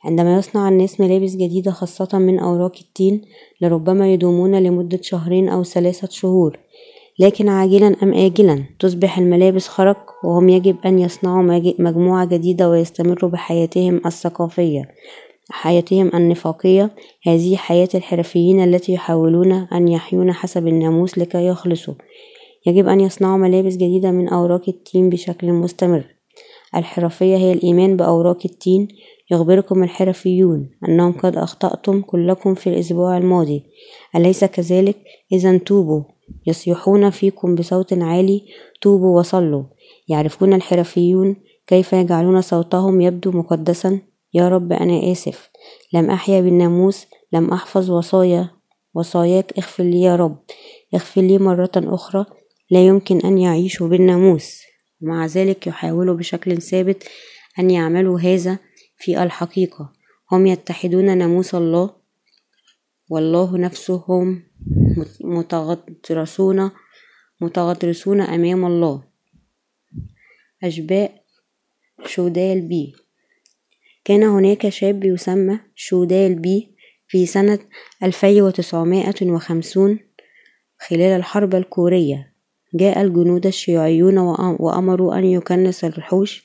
[0.05, 3.23] عندما يصنع الناس ملابس جديدة خاصة من أوراق التين
[3.61, 6.59] لربما يدومون لمدة شهرين أو ثلاثة شهور
[7.19, 11.43] لكن عاجلا أم آجلا تصبح الملابس خرق وهم يجب أن يصنعوا
[11.79, 14.89] مجموعة جديدة ويستمروا بحياتهم الثقافية.
[15.51, 16.91] حياتهم النفاقية.
[17.27, 21.95] هذه حياة الحرفيين التي يحاولون أن يحيون حسب الناموس لكي يخلصوا.
[22.67, 26.05] يجب أن يصنعوا ملابس جديدة من أوراق التين بشكل مستمر.
[26.77, 28.89] الحرفية هي الإيمان بأوراق التين.
[29.31, 33.63] يخبركم الحرفيون أنهم قد أخطأتم كلكم في الأسبوع الماضي.
[34.17, 34.97] أليس كذلك؟
[35.33, 36.03] إذا توبوا.
[36.47, 38.43] يصيحون فيكم بصوت عالي.
[38.81, 39.63] توبوا وصلوا.
[40.09, 44.12] يعرفون الحرفيون كيف يجعلون صوتهم يبدو مقدسا.
[44.35, 45.51] يا رب أنا آسف.
[45.93, 48.51] لم أحيا بالناموس لم أحفظ وصايا
[48.95, 50.39] وصاياك اغفر لي يا رب.
[50.95, 52.27] اغفر لي مرة أخرى.
[52.71, 54.63] لا يمكن أن يعيشوا بالناموس.
[55.03, 57.05] ومع ذلك يحاولوا بشكل ثابت
[57.59, 58.59] أن يعملوا هذا
[58.97, 59.93] في الحقيقة.
[60.33, 61.91] هم يتحدون ناموس الله
[63.11, 64.43] والله نفسه هم
[65.21, 66.71] متغطرسون
[67.41, 69.03] متغطرسون أمام الله.
[70.65, 71.25] أشباء
[72.07, 73.02] شودال بي.
[74.05, 76.73] كان هناك شاب يسمى شودال بي
[77.09, 77.59] في سنة
[78.03, 79.99] ألفي وتسعمائة وخمسون
[80.79, 82.33] خلال الحرب الكورية.
[82.75, 84.19] جاء الجنود الشيوعيون
[84.59, 86.45] وأمروا أن يكنس الوحوش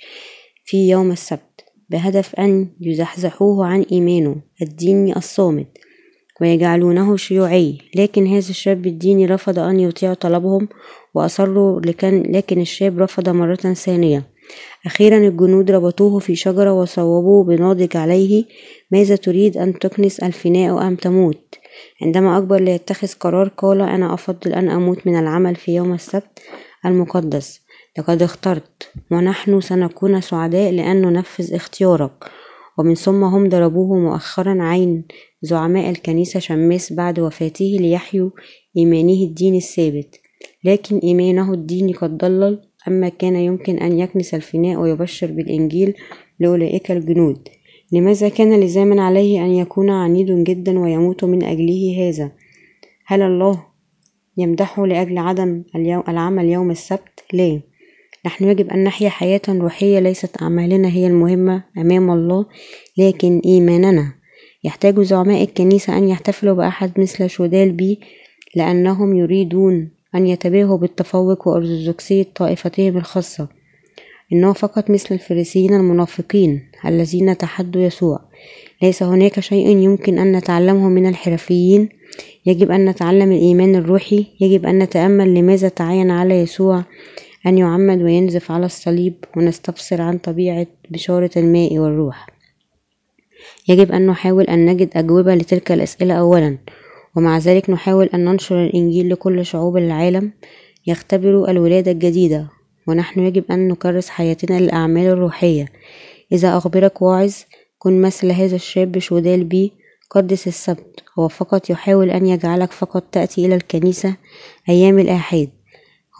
[0.65, 5.67] في يوم السبت بهدف أن يزحزحوه عن إيمانه الديني الصامت
[6.41, 7.77] ويجعلونه شيوعي.
[7.95, 10.69] لكن هذا الشاب الديني رفض أن يطيع طلبهم
[11.13, 14.23] وأصروا لكن, لكن الشاب رفض مرة ثانية.
[14.85, 18.45] أخيرا الجنود ربطوه في شجرة وصوبوا بناضج عليه.
[18.91, 21.55] ماذا تريد أن تكنس الفناء أم تموت؟
[22.01, 26.39] عندما أكبر ليتخذ قرار قال أنا أفضل أن أموت من العمل في يوم السبت
[26.85, 27.61] المقدس.
[27.97, 32.23] لقد اخترت ونحن سنكون سعداء لأن ننفذ اختيارك.
[32.79, 35.05] ومن ثم هم ضربوه مؤخرا عين
[35.41, 38.29] زعماء الكنيسة شماس بعد وفاته ليحيوا
[38.77, 40.19] إيمانه الديني الثابت.
[40.63, 42.61] لكن إيمانه الديني قد ضلل.
[42.87, 45.93] أما كان يمكن أن يكنس الفناء ويبشر بالإنجيل
[46.39, 47.47] لأولئك الجنود.
[47.91, 52.31] لماذا كان لزاما عليه أن يكون عنيد جدا ويموت من أجله هذا؟
[53.05, 53.63] هل الله
[54.37, 55.63] يمدحه لأجل عدم
[56.09, 57.61] العمل يوم السبت؟ لا.
[58.25, 62.45] نحن يجب أن نحيا حياة روحية ليست أعمالنا هي المهمة أمام الله
[62.97, 64.13] لكن إيماننا.
[64.63, 67.99] يحتاج زعماء الكنيسة أن يحتفلوا بأحد مثل شودال بي
[68.55, 73.47] لأنهم يريدون أن يتباهوا بالتفوق وأرثوذكسية طائفتهم الخاصة.
[74.33, 78.19] إنه فقط مثل الفريسيين المنافقين الذين تحدوا يسوع.
[78.83, 81.89] ليس هناك شيء يمكن أن نتعلمه من الحرفيين.
[82.45, 84.25] يجب أن نتعلم الإيمان الروحي.
[84.41, 86.83] يجب أن نتأمل لماذا تعين على يسوع
[87.47, 92.27] أن يعمد وينزف على الصليب ونستفسر عن طبيعة بشارة الماء والروح.
[93.67, 96.57] يجب أن نحاول أن نجد أجوبة لتلك الأسئلة أولا.
[97.17, 100.31] ومع ذلك نحاول أن ننشر الإنجيل لكل شعوب العالم
[100.87, 102.47] يختبروا الولادة الجديدة
[102.87, 105.65] ونحن يجب أن نكرس حياتنا للأعمال الروحية.
[106.31, 107.33] إذا أخبرك واعظ
[107.79, 109.73] كن مثل هذا الشاب شودال بي
[110.09, 111.03] قدس السبت.
[111.19, 114.15] هو فقط يحاول أن يجعلك فقط تأتي إلى الكنيسة
[114.69, 115.49] أيام الآحاد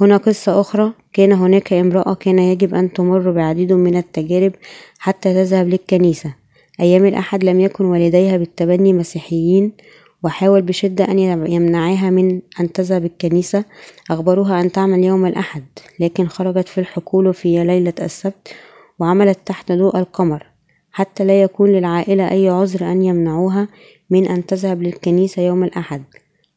[0.02, 4.54] هنا قصة أخرى كان هناك امرأة كان يجب أن تمر بعديد من التجارب
[5.00, 6.36] حتى تذهب للكنيسة.
[6.80, 9.74] أيام الأحد لم يكن والديها بالتبني مسيحيين
[10.24, 13.66] وحاول بشدة أن يمنعاها من أن تذهب الكنيسة.
[14.12, 15.64] أخبروها أن تعمل يوم الأحد
[16.00, 18.54] لكن خرجت في الحقول في ليلة السبت
[19.00, 20.46] وعملت تحت ضوء القمر.
[20.92, 23.68] حتى لا يكون للعائلة أي عذر أن يمنعوها
[24.10, 26.04] من أن تذهب للكنيسة يوم الأحد.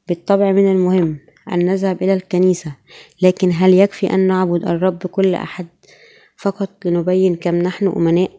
[0.08, 1.18] بالطبع من المهم
[1.52, 2.72] أن نذهب إلى الكنيسة
[3.22, 5.66] لكن هل يكفي أن نعبد الرب كل أحد
[6.36, 8.30] فقط لنبين كم نحن أمناء؟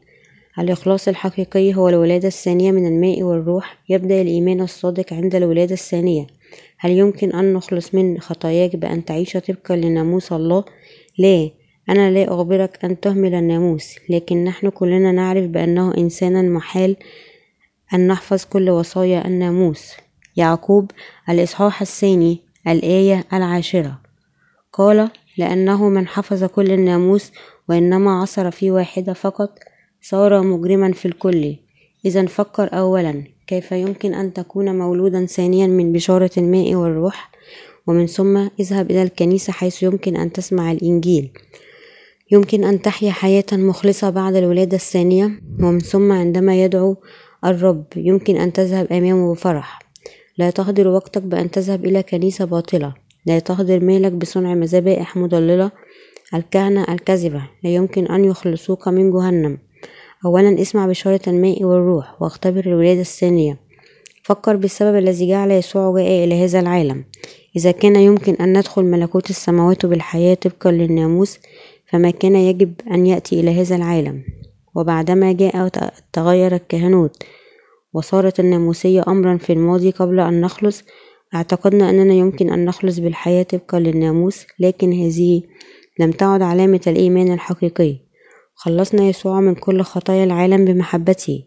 [0.59, 6.27] الإخلاص الحقيقي هو الولادة الثانية من الماء والروح يبدأ الإيمان الصادق عند الولادة الثانية.
[6.77, 10.65] هل يمكن أن نخلص من خطاياك بأن تعيش طبقا لناموس الله؟
[11.17, 11.49] لا.
[11.89, 16.95] أنا لا أخبرك أن تهمل الناموس لكن نحن كلنا نعرف بأنه إنسانا محال
[17.93, 19.93] أن نحفظ كل وصايا الناموس.
[20.35, 20.91] يعقوب
[21.29, 23.99] الإصحاح الثاني الآية العاشرة.
[24.73, 27.31] قال لأنه من حفظ كل الناموس
[27.69, 29.59] وإنما عصر في واحدة فقط.
[30.01, 31.55] صار مجرما في الكل.
[32.05, 37.31] إذا فكر أولا كيف يمكن أن تكون مولودا ثانيا من بشارة الماء والروح؟
[37.87, 41.29] ومن ثم اذهب إلى الكنيسة حيث يمكن أن تسمع الإنجيل.
[42.31, 45.31] يمكن أن تحيا حياة مخلصة بعد الولادة الثانية.
[45.59, 46.97] ومن ثم عندما يدعو
[47.45, 49.79] الرب يمكن أن تذهب أمامه بفرح
[50.37, 52.93] لا تهدر وقتك بأن تذهب إلى كنيسة باطلة.
[53.25, 55.71] لا تهدر مالك بصنع مذابح مضللة.
[56.33, 59.57] الكهنة الكذبة لا يمكن أن يخلصوك من جهنم.
[60.25, 63.57] أولا اسمع بشارة الماء والروح واختبر الولادة الثانية.
[64.23, 67.05] فكر بالسبب الذي جعل يسوع جاء إلى هذا العالم.
[67.55, 71.39] إذا كان يمكن أن ندخل ملكوت السماوات بالحياة طبقا للناموس
[71.85, 74.23] فما كان يجب أن يأتي إلى هذا العالم.
[74.75, 75.69] وبعدما جاء
[76.13, 77.23] تغير الكهنوت
[77.93, 80.83] وصارت الناموسية أمرا في الماضي قبل أن نخلص
[81.35, 85.41] اعتقدنا أننا يمكن أن نخلص بالحياة طبقا للناموس لكن هذه
[85.99, 88.10] لم تعد علامة الإيمان الحقيقي.
[88.63, 91.43] خلصنا يسوع من كل خطايا العالم بمحبته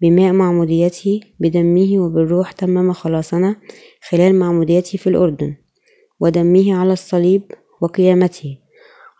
[0.00, 3.56] بماء معموديته بدمه وبالروح تمم خلاصنا
[4.08, 5.54] خلال معموديته في الأردن
[6.20, 7.42] ودمه على الصليب
[7.80, 8.58] وقيامته.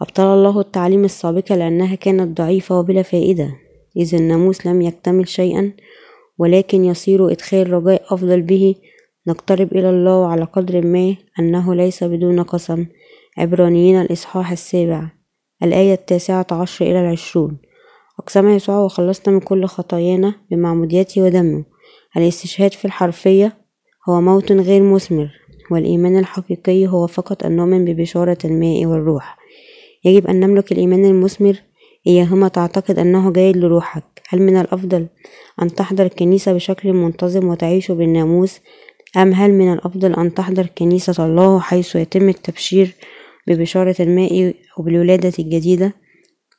[0.03, 3.51] أبطل الله التعليم السابقة لأنها كانت ضعيفة وبلا فائدة
[3.97, 5.73] إذ الناموس لم يكتمل شيئا
[6.39, 8.75] ولكن يصير إدخال رجاء أفضل به.
[9.27, 12.87] نقترب إلى الله على قدر ما أنه ليس بدون قسم.
[13.39, 15.18] عبرانيين الإصحاح السابع.
[15.63, 17.59] الآية التاسعة عشر إلى العشرون.
[18.19, 21.65] أقسم يسوع وخلصنا من كل خطايانا بمعموديته ودمه.
[22.17, 23.57] الاستشهاد في الحرفية
[24.09, 25.31] هو موت غير مثمر
[25.71, 29.39] والإيمان الحقيقي هو فقط أن نؤمن ببشارة الماء والروح.
[30.05, 31.57] يجب أن نملك الإيمان المثمر
[32.07, 34.05] إياهما تعتقد أنه جيد لروحك.
[34.29, 35.07] هل من الأفضل
[35.63, 38.61] أن تحضر الكنيسة بشكل منتظم وتعيش بالناموس
[39.17, 42.95] أم هل من الأفضل أن تحضر كنيسة الله حيث يتم التبشير
[43.49, 45.93] ببشارة الماء وبالولادة الجديدة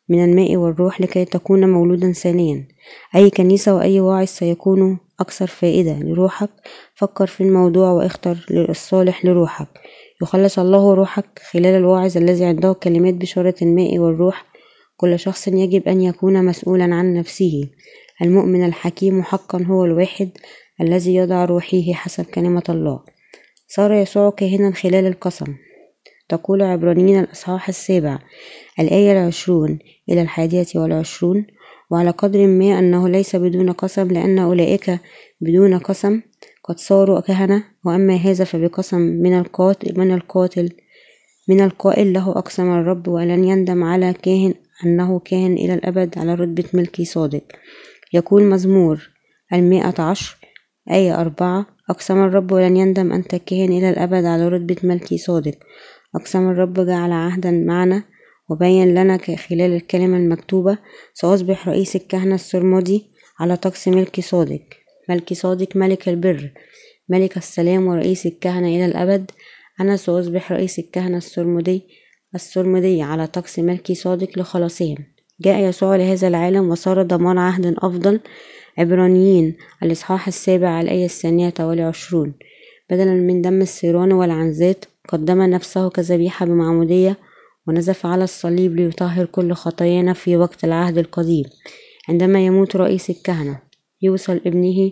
[0.10, 2.68] من الماء والروح لكي تكون مولودا ثانيا.
[3.16, 6.50] أي كنيسة وأي واعظ سيكون أكثر فائدة لروحك.
[6.96, 9.68] فكر في الموضوع واختر الصالح لروحك.
[10.22, 14.46] يخلص الله روحك خلال الواعظ الذي عنده كلمات بشارة الماء والروح.
[14.98, 17.70] كل شخص يجب أن يكون مسؤولا عن نفسه.
[18.22, 20.30] المؤمن الحكيم حقا هو الواحد
[20.82, 23.00] الذي يضع روحه حسب كلمة الله.
[23.68, 25.56] صار يسوع كاهنا خلال القسم.
[26.30, 28.20] تقول عبرانيين الإصحاح السابع
[28.80, 31.46] الآية العشرون إلى الحادية والعشرون
[31.92, 35.00] وعلى قدر ما أنه ليس بدون قسم لأن أولئك
[35.42, 36.22] بدون قسم
[36.64, 40.70] قد صاروا كهنة وأما هذا فبقسم من القاتل من القاتل
[41.50, 44.54] من القائل له أقسم الرب ولن يندم على كاهن
[44.86, 47.42] أنه كاهن إلى الأبد على رتبة ملكي صادق.
[48.14, 49.10] يقول مزمور
[49.54, 50.38] المائة عشر
[50.92, 55.56] آية أربعة أقسم الرب ولن يندم أنت كاهن إلى الأبد على رتبة ملكي صادق.
[56.16, 58.04] أقسم الرب جعل عهدا معنا
[58.50, 60.78] وبين لنا خلال الكلمة المكتوبة.
[61.14, 64.62] سأصبح رئيس الكهنة السرمدي على طقس ملكي صادق.
[65.10, 66.52] ملكي صادق ملك البر.
[67.10, 69.32] ملك السلام ورئيس الكهنة إلى الأبد.
[69.82, 71.82] أنا سأصبح رئيس الكهنة السرمدي
[72.36, 74.98] السرمدي على طقس ملكي صادق لخلاصهم
[75.42, 78.20] جاء يسوع لهذا العالم وصار ضمان عهد أفضل.
[78.78, 82.34] عبرانيين الإصحاح السابع الآية الثانية والعشرون.
[82.90, 87.18] بدلا من دم السيران والعنزات قدم نفسه كذبيحة بمعمودية
[87.68, 91.46] ونزف على الصليب ليطهر كل خطايانا في وقت العهد القديم.
[92.10, 93.62] عندما يموت رئيس الكهنة
[94.02, 94.92] يوصل ابنه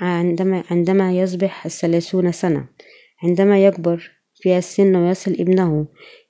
[0.00, 2.66] عندما, عندما يصبح الثلاثون سنة.
[3.22, 5.86] عندما يكبر في السن ويصل ابنه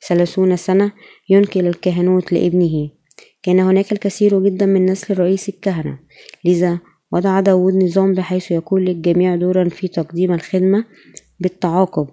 [0.08, 0.92] ثلاثون سنة
[1.28, 2.90] ينقل الكهنوت لابنه.
[3.42, 5.98] كان هناك الكثير جدا من نسل رئيس الكهنة.
[6.44, 6.78] لذا
[7.12, 10.84] وضع داود نظام بحيث يكون للجميع دورا في تقديم الخدمة
[11.40, 12.08] بالتعاقب.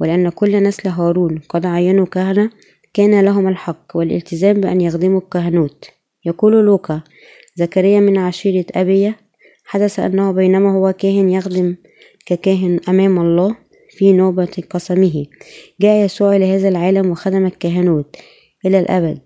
[0.00, 2.50] ولأن كل نسل هارون قد عينوا كهنة
[2.94, 5.90] كان لهم الحق والالتزام بأن يخدموا الكهنوت.
[6.24, 7.02] يقول لوقا
[7.56, 9.16] زكريا من عشيرة أبية
[9.64, 11.76] حدث أنه بينما هو كاهن يخدم
[12.26, 13.56] ككاهن أمام الله
[13.90, 15.26] في نوبة قسمه.
[15.80, 18.16] جاء يسوع لهذا العالم وخدم الكهنوت.
[18.66, 19.20] إلى الأبد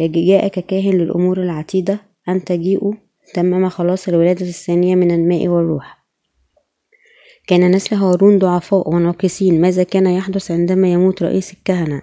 [0.00, 2.94] جاء ككاهن للأمور العتيدة أن تجيء
[3.34, 6.01] تمم خلاص الولادة الثانية من الماء والروح.
[7.52, 12.02] كان نسل هارون ضعفاء وناقصين ماذا كان يحدث عندما يموت رئيس الكهنة؟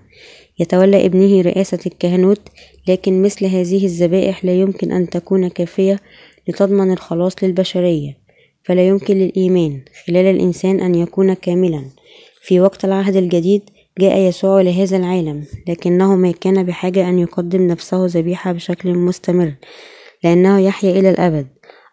[0.59, 2.41] يتولى ابنه رئاسة الكهنوت
[2.87, 5.99] لكن مثل هذه الذبائح لا يمكن أن تكون كافية
[6.47, 8.17] لتضمن الخلاص للبشرية
[8.63, 11.83] فلا يمكن للإيمان خلال الإنسان أن يكون كاملا.
[12.41, 13.61] في وقت العهد الجديد
[13.99, 19.53] جاء يسوع لهذا العالم لكنه ما كان بحاجة أن يقدم نفسه ذبيحة بشكل مستمر
[20.23, 21.47] لأنه يحيا إلى الأبد.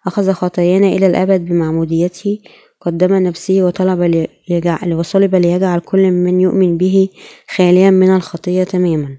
[0.06, 2.38] أخذ خطايانا إلى الأبد بمعموديته
[2.86, 7.08] قدم نفسه وطلب ليجعل وصلب ليجعل كل من يؤمن به
[7.56, 9.16] خاليا من الخطية تماما.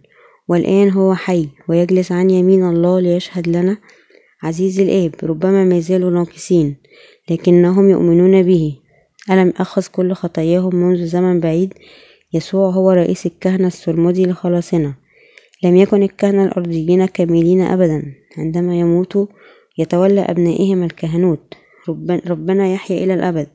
[0.48, 3.78] والآن هو حي ويجلس عن يمين الله ليشهد لنا
[4.44, 6.76] عزيزي الآب ربما ما زالوا ناقصين
[7.30, 8.76] لكنهم يؤمنون به.
[9.32, 11.74] ألم أخذ كل خطاياهم منذ زمن بعيد؟
[12.34, 14.94] يسوع هو رئيس الكهنة السرمدي لخلاصنا.
[15.64, 18.04] لم يكن الكهنة الأرضيين كاملين أبدا.
[18.38, 19.26] عندما يموتوا
[19.78, 21.54] يتولى أبنائهم الكهنوت.
[22.28, 23.48] ربنا يحيا إلى الأبد.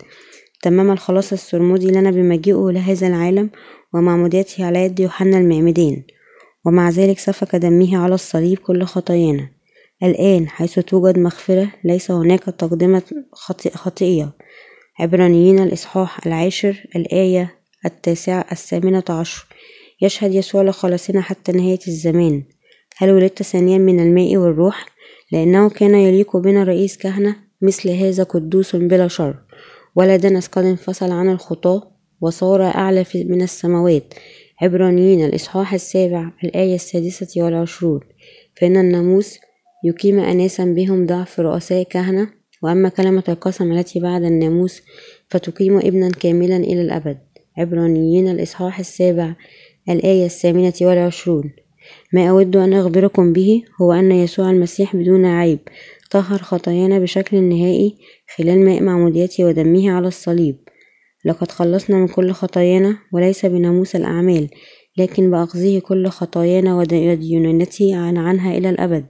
[0.63, 3.51] تمم الخلاص السرمدي لنا بمجيئه لهذا العالم
[3.95, 6.07] ومعموديته على يد يوحنا المعمدين.
[6.65, 9.49] ومع ذلك سفك دمه على الصليب كل خطايانا.
[10.03, 13.03] الآن حيث توجد مغفرة ليس هناك تقدمة
[13.75, 14.33] خطيئة.
[15.01, 17.55] عبرانيين الإصحاح العاشر الآية
[17.85, 19.47] التاسعة الثامنة عشر.
[20.03, 22.43] يشهد يسوع لخلاصنا حتى نهاية الزمان.
[22.97, 24.87] هل ولدت ثانيا من الماء والروح؟
[25.33, 29.35] لأنه كان يليق بنا رئيس كهنة مثل هذا قدوس بلا شر.
[29.97, 31.91] ولا دنس قد انفصل عن الخطاة
[32.21, 34.15] وصار أعلى من السماوات.
[34.63, 38.01] عبرانيين الإصحاح السابع الآية السادسة والعشرون.
[38.61, 39.39] فإن الناموس
[39.85, 42.29] يقيم أناسا بهم ضعف رؤساء كهنة.
[42.63, 44.83] وأما كلمة القسم التي بعد الناموس
[45.29, 47.19] فتقيم ابنا كاملا إلى الأبد.
[47.59, 49.35] عبرانيين الإصحاح السابع
[49.89, 51.53] الآية الثامنة والعشرون.
[52.13, 55.59] ما أود أن أخبركم به هو أن يسوع المسيح بدون عيب
[56.13, 57.99] طهر خطايانا بشكل نهائي
[58.37, 60.57] خلال ماء معموديته ودمه على الصليب.
[61.25, 64.49] لقد خلصنا من كل خطايانا وليس بناموس الأعمال
[64.99, 69.07] لكن بأخذه كل خطايانا ودينونته عن عنها إلى الأبد.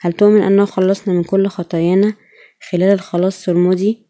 [0.00, 2.14] هل تؤمن أنه خلصنا من كل خطايانا
[2.70, 4.06] خلال الخلاص سرمدي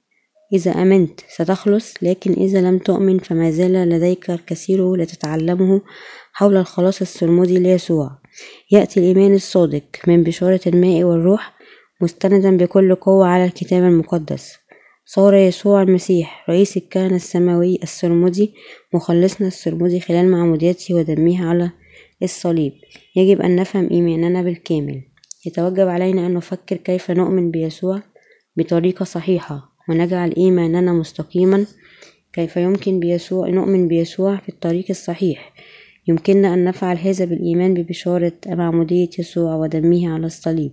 [0.53, 5.83] إذا آمنت ستخلص لكن إذا لم تؤمن فما زال لديك الكثير لتتعلمه
[6.33, 8.11] حول الخلاص السرمدي ليسوع.
[8.71, 11.58] يأتي الإيمان الصادق من بشارة الماء والروح
[12.01, 14.57] مستندا بكل قوة على الكتاب المقدس.
[15.05, 18.55] صار يسوع المسيح رئيس الكهنة السماوي السرمدي
[18.95, 21.71] مخلصنا السرمدي خلال معموديته ودمه على
[22.23, 22.73] الصليب.
[23.17, 25.03] يجب أن نفهم إيماننا بالكامل.
[25.47, 28.03] يتوجب علينا أن نفكر كيف نؤمن بيسوع
[28.57, 31.67] بطريقة صحيحة ونجعل إيماننا مستقيما.
[32.33, 35.53] كيف يمكن بيسوع نؤمن بيسوع في الطريق الصحيح؟
[36.09, 40.73] يمكننا أن نفعل هذا بالإيمان ببشارة معمودية يسوع ودمه على الصليب.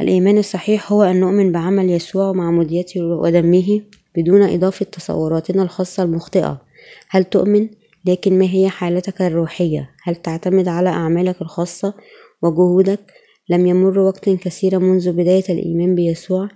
[0.00, 3.80] الإيمان الصحيح هو أن نؤمن بعمل يسوع ومعموديته ودمه
[4.16, 6.60] بدون إضافة تصوراتنا الخاصة المخطئة
[7.08, 7.68] هل تؤمن؟
[8.04, 11.94] لكن ما هي حالتك الروحية؟ هل تعتمد على أعمالك الخاصة
[12.42, 13.00] وجهودك؟
[13.48, 16.48] لم يمر وقت كثير منذ بداية الإيمان بيسوع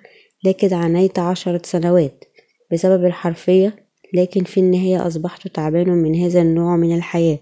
[0.44, 2.24] لكن عانيت عشرة سنوات
[2.72, 3.76] بسبب الحرفية
[4.14, 7.38] لكن في النهاية أصبحت تعبان من هذا النوع من الحياة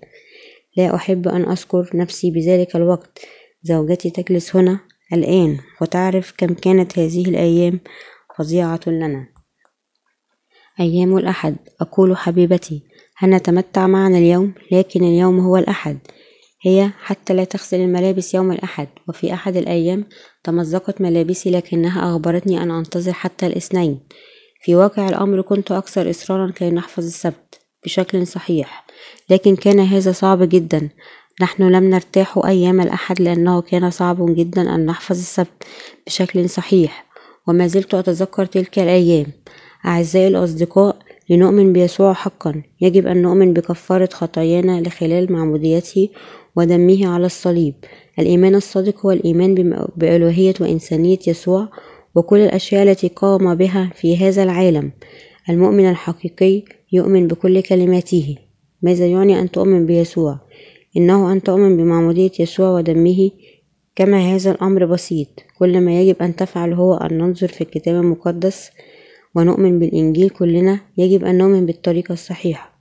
[0.76, 3.18] لا أحب أن أذكر نفسي بذلك الوقت
[3.62, 4.80] زوجتي تجلس هنا
[5.12, 7.80] الآن وتعرف كم كانت هذه الأيام
[8.38, 9.26] فظيعة لنا.
[10.80, 12.82] أيام الأحد أقول حبيبتي
[13.16, 15.98] هل نتمتع معنا اليوم لكن اليوم هو الأحد.
[16.62, 20.04] هي حتى لا تغسل الملابس يوم الأحد وفي أحد الأيام
[20.44, 24.00] تمزقت ملابسي لكنها أخبرتني أن أنتظر حتى الاثنين.
[24.62, 28.86] في واقع الأمر كنت أكثر إصرارا كي نحفظ السبت بشكل صحيح
[29.30, 30.90] لكن كان هذا صعب جدا.
[31.40, 35.64] نحن لم نرتاح أيام الأحد لأنه كان صعب جدا أن نحفظ السبت
[36.06, 37.06] بشكل صحيح
[37.48, 39.26] وما زلت أتذكر تلك الأيام.
[39.86, 40.96] أعزائي الأصدقاء
[41.30, 46.08] لنؤمن بيسوع حقا يجب أن نؤمن بكفارة خطايانا لخلال معموديته
[46.56, 47.74] ودمه على الصليب.
[48.18, 49.54] الإيمان الصادق هو الإيمان
[49.96, 51.68] بألوهية وإنسانية يسوع
[52.14, 54.92] وكل الأشياء التي قام بها في هذا العالم.
[55.48, 58.36] المؤمن الحقيقي يؤمن بكل كلماته.
[58.82, 60.38] ماذا يعني أن تؤمن بيسوع؟
[60.96, 63.30] إنه أن تؤمن بمعمودية يسوع ودمه
[63.96, 65.28] كما هذا الأمر بسيط.
[65.58, 68.70] كل ما يجب أن تفعل هو أن ننظر في الكتاب المقدس
[69.34, 70.80] ونؤمن بالإنجيل كلنا.
[70.98, 72.78] يجب أن نؤمن بالطريقة الصحيحة.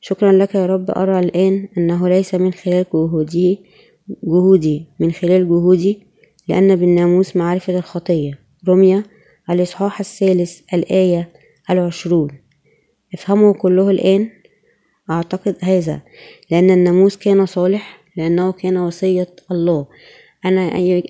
[0.00, 0.90] شكرا لك يا رب.
[0.90, 3.58] أرى الآن أنه ليس من خلال جهودي
[4.24, 5.98] جهودي من خلال جهودي
[6.48, 8.38] لأن بالناموس معرفة الخطية.
[8.68, 9.04] رمية
[9.50, 11.32] الإصحاح الثالث الآية
[11.70, 12.28] العشرون.
[13.14, 14.30] افهموا كله الآن.
[15.12, 16.00] أعتقد هذا
[16.50, 19.86] لأن الناموس كان صالح لأنه كان وصية الله.
[20.44, 20.62] أنا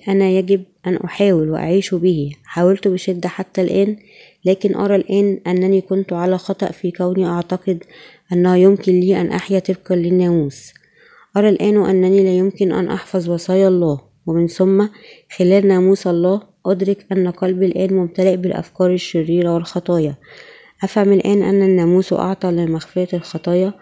[0.07, 2.31] أنا يجب أن أحاول وأعيش به.
[2.45, 3.97] حاولت بشدة حتى الآن
[4.45, 7.83] لكن أرى الآن أنني كنت على خطأ في كوني أعتقد
[8.33, 10.73] أنه يمكن لي أن أحيا طبقا للناموس
[11.37, 14.87] أرى الآن أنني لا يمكن أن أحفظ وصايا الله ومن ثم
[15.37, 20.15] خلال ناموس الله أدرك أن قلبي الآن ممتلئ بالأفكار الشريرة والخطايا.
[20.83, 23.73] أفهم الآن أن الناموس أعطى لمغفرة الخطايا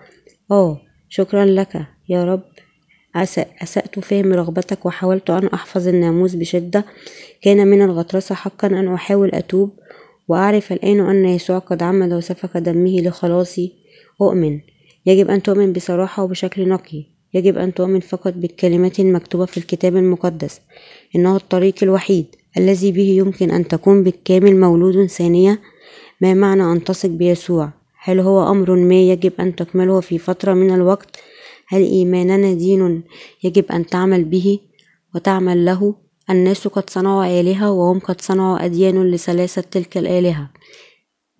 [0.51, 2.43] آه شكرا لك يا رب.
[3.15, 6.85] أسأت فهم رغبتك وحاولت أن أحفظ الناموس بشدة.
[7.41, 9.71] كان من الغطرسة حقا أن أحاول أتوب
[10.27, 13.71] وأعرف الآن أن يسوع قد عمد وسفك دمه لخلاصي
[14.21, 14.59] أؤمن.
[15.05, 17.03] يجب أن تؤمن بصراحة وبشكل نقي.
[17.33, 20.61] يجب أن تؤمن فقط بالكلمات المكتوبة في الكتاب المقدس.
[21.15, 22.25] إنه الطريق الوحيد
[22.57, 25.59] الذي به يمكن أن تكون بالكامل مولود ثانية.
[26.21, 30.73] ما معنى أن تثق بيسوع؟ هل هو أمر ما يجب أن تكمله في فترة من
[30.73, 31.19] الوقت؟
[31.67, 33.03] هل إيماننا دين
[33.43, 34.59] يجب أن تعمل به؟
[35.15, 35.95] وتعمل له؟
[36.29, 40.49] الناس قد صنعوا آلهة وهم قد صنعوا أديان لثلاثة تلك الآلهة.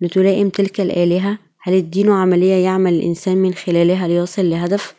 [0.00, 4.94] لتلائم تلك الآلهة؟ هل الدين عملية يعمل الإنسان من خلالها ليصل لهدف؟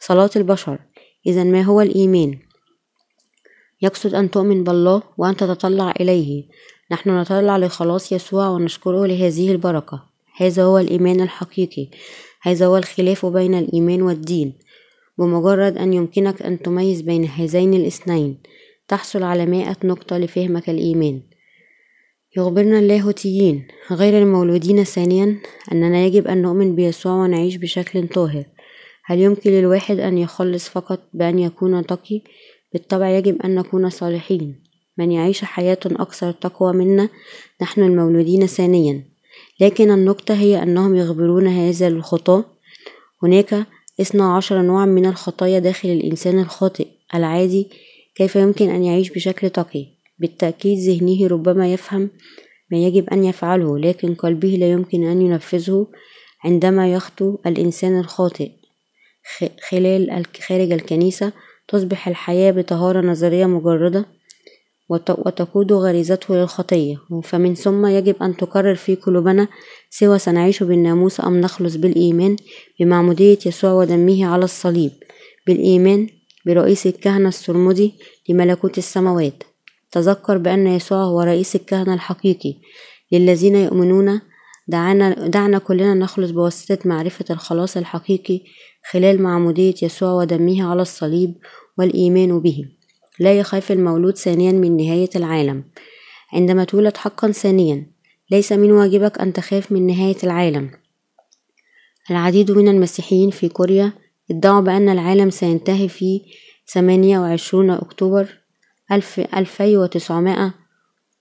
[0.00, 0.78] صلاة البشر.
[1.26, 2.38] إذا ما هو الإيمان؟
[3.82, 6.48] يقصد أن تؤمن بالله وأن تتطلع إليه.
[6.92, 10.07] نحن نتطلع لخلاص يسوع ونشكره لهذه البركة.
[10.40, 11.88] هذا هو الإيمان الحقيقي.
[12.42, 14.52] هذا هو الخلاف بين الإيمان والدين.
[15.18, 18.38] بمجرد أن يمكنك أن تميز بين هذين الاثنين
[18.88, 21.22] تحصل على مائة نقطة لفهمك الإيمان.
[22.36, 25.38] يخبرنا اللاهوتيين غير المولودين ثانيا
[25.72, 28.44] أننا يجب أن نؤمن بيسوع ونعيش بشكل طاهر.
[29.04, 32.22] هل يمكن للواحد أن يخلص فقط بأن يكون تقي؟
[32.72, 34.62] بالطبع يجب أن نكون صالحين.
[34.98, 37.08] من يعيش حياة أكثر تقوى منا
[37.62, 39.17] نحن المولودين ثانيا.
[39.60, 42.44] لكن النقطة هي أنهم يخبرون هذا الخطاة
[43.22, 43.66] هناك
[44.00, 46.86] اثنا عشر نوعا من الخطايا داخل الإنسان الخاطئ.
[47.14, 47.68] العادي
[48.14, 49.86] كيف يمكن أن يعيش بشكل تقي؟
[50.18, 52.10] بالتأكيد ذهنه ربما يفهم
[52.70, 55.86] ما يجب أن يفعله لكن قلبه لا يمكن أن ينفذه
[56.44, 58.50] عندما يخطو الإنسان الخاطئ.
[59.68, 61.32] خلال خارج الكنيسة
[61.68, 64.17] تصبح الحياة بطهارة نظرية مجردة.
[64.88, 66.96] وتقود غريزته للخطية.
[67.22, 69.48] فمن ثم يجب أن تقرر في قلوبنا
[69.90, 72.36] سوى سنعيش بالناموس أم نخلص بالإيمان
[72.80, 74.90] بمعمودية يسوع ودمه على الصليب.
[75.46, 76.08] بالإيمان
[76.46, 77.94] برئيس الكهنة السرمدي
[78.28, 79.42] لملكوت السماوات.
[79.92, 82.54] تذكر بأن يسوع هو رئيس الكهنة الحقيقي.
[83.12, 84.20] للذين يؤمنون
[84.68, 88.40] دعنا, دعنا كلنا نخلص بواسطة معرفة الخلاص الحقيقي
[88.90, 91.34] خلال معمودية يسوع ودمه على الصليب
[91.78, 92.77] والإيمان به.
[93.20, 95.64] لا يخاف المولود ثانيا من نهاية العالم.
[96.32, 97.86] عندما تولد حقا ثانيا
[98.30, 100.70] ليس من واجبك أن تخاف من نهاية العالم.
[102.10, 103.92] العديد من المسيحيين في كوريا
[104.30, 106.20] ادعوا بأن العالم سينتهي في
[106.72, 108.28] 28 أكتوبر
[108.92, 110.54] ألف ألفي وتسعمائة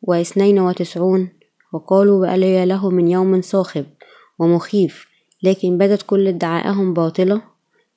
[0.02, 1.30] واثنين وتسعون
[1.74, 3.86] وقالوا بأن له من يوم صاخب
[4.39, 5.08] ومخيف
[5.43, 7.41] لكن بدت كل ادعاءهم باطلة.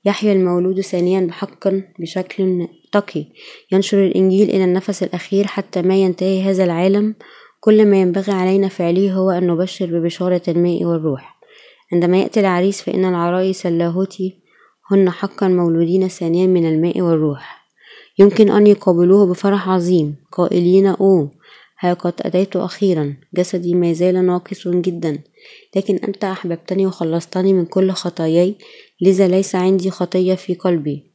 [0.05, 3.27] يحيا المولود ثانيا بحقا بشكل تقي.
[3.73, 7.15] ينشر الإنجيل إلى النفس الأخير حتى ما ينتهي هذا العالم.
[7.61, 11.41] كل ما ينبغي علينا فعله هو أن نبشر ببشارة الماء والروح.
[11.93, 14.39] عندما يأتي العريس فإن العرايس اللاهوتي
[14.91, 17.61] هن حقا مولودين ثانيا من الماء والروح.
[18.19, 20.17] يمكن أن يقابلوه بفرح عظيم.
[20.33, 21.31] قائلين أوه
[21.81, 23.17] ها قد أتيت أخيرا.
[23.35, 25.19] جسدي ما زال ناقص جدا.
[25.77, 28.55] لكن أنت أحببتني وخلصتني من كل خطاياي
[29.01, 31.11] لذا ليس عندي خطية في قلبي.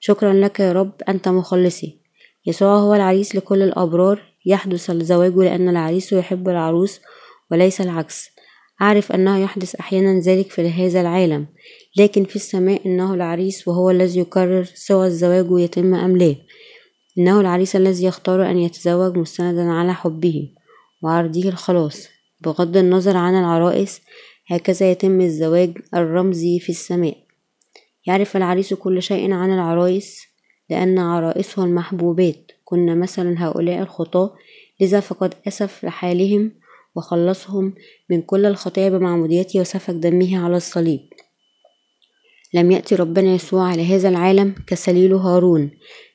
[0.00, 1.98] شكرا لك يا رب أنت مخلصي.
[2.46, 4.22] يسوع هو العريس لكل الأبرار.
[4.46, 7.00] يحدث الزواج لأن العريس يحب العروس
[7.50, 8.30] وليس العكس.
[8.82, 11.46] أعرف أنه يحدث أحيانا ذلك في هذا العالم
[11.96, 16.36] لكن في السماء إنه العريس وهو الذي يقرر سوى الزواج يتم أم لا
[17.18, 20.48] إنه العريس الذي يختار أن يتزوج مستندا على حبه.
[21.02, 22.08] وعرضه الخلاص.
[22.40, 24.00] بغض النظر عن العرائس
[24.50, 27.16] هكذا يتم الزواج الرمزي في السماء.
[28.06, 30.22] يعرف العريس كل شيء عن العرايس
[30.70, 32.52] لأن عرائسه المحبوبات.
[32.64, 34.34] كن مثلا هؤلاء الخطاة
[34.80, 36.52] لذا فقد أسف لحالهم
[36.96, 37.74] وخلصهم
[38.10, 41.00] من كل الخطايا بمعموديته وسفك دمه على الصليب.
[42.54, 45.70] لم يأتي ربنا يسوع على هذا العالم كسليل هارون.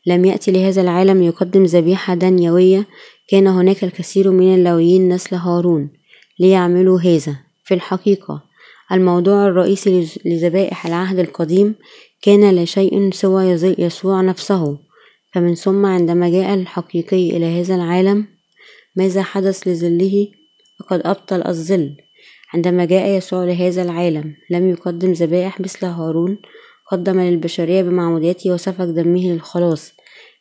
[0.06, 2.88] لم يأتي لهذا العالم يقدم ذبيحة دنيوية.
[3.28, 5.90] كان هناك الكثير من اللويين نسل هارون
[6.40, 7.40] ليعملوا هذا.
[7.64, 8.44] في الحقيقة
[8.92, 11.76] الموضوع الرئيسي لذبائح العهد القديم
[12.22, 13.46] كان لا شيء سوى
[13.78, 14.78] يسوع نفسه.
[15.34, 18.26] فمن ثم عندما جاء الحقيقي إلى هذا العالم
[18.96, 20.28] ماذا حدث لظله؟
[20.80, 21.96] فقد أبطل الظل.
[22.54, 26.38] عندما جاء يسوع لهذا العالم لم يقدم ذبائح مثل هارون.
[26.94, 29.94] قدم للبشرية بمعموديته وسفك دمه للخلاص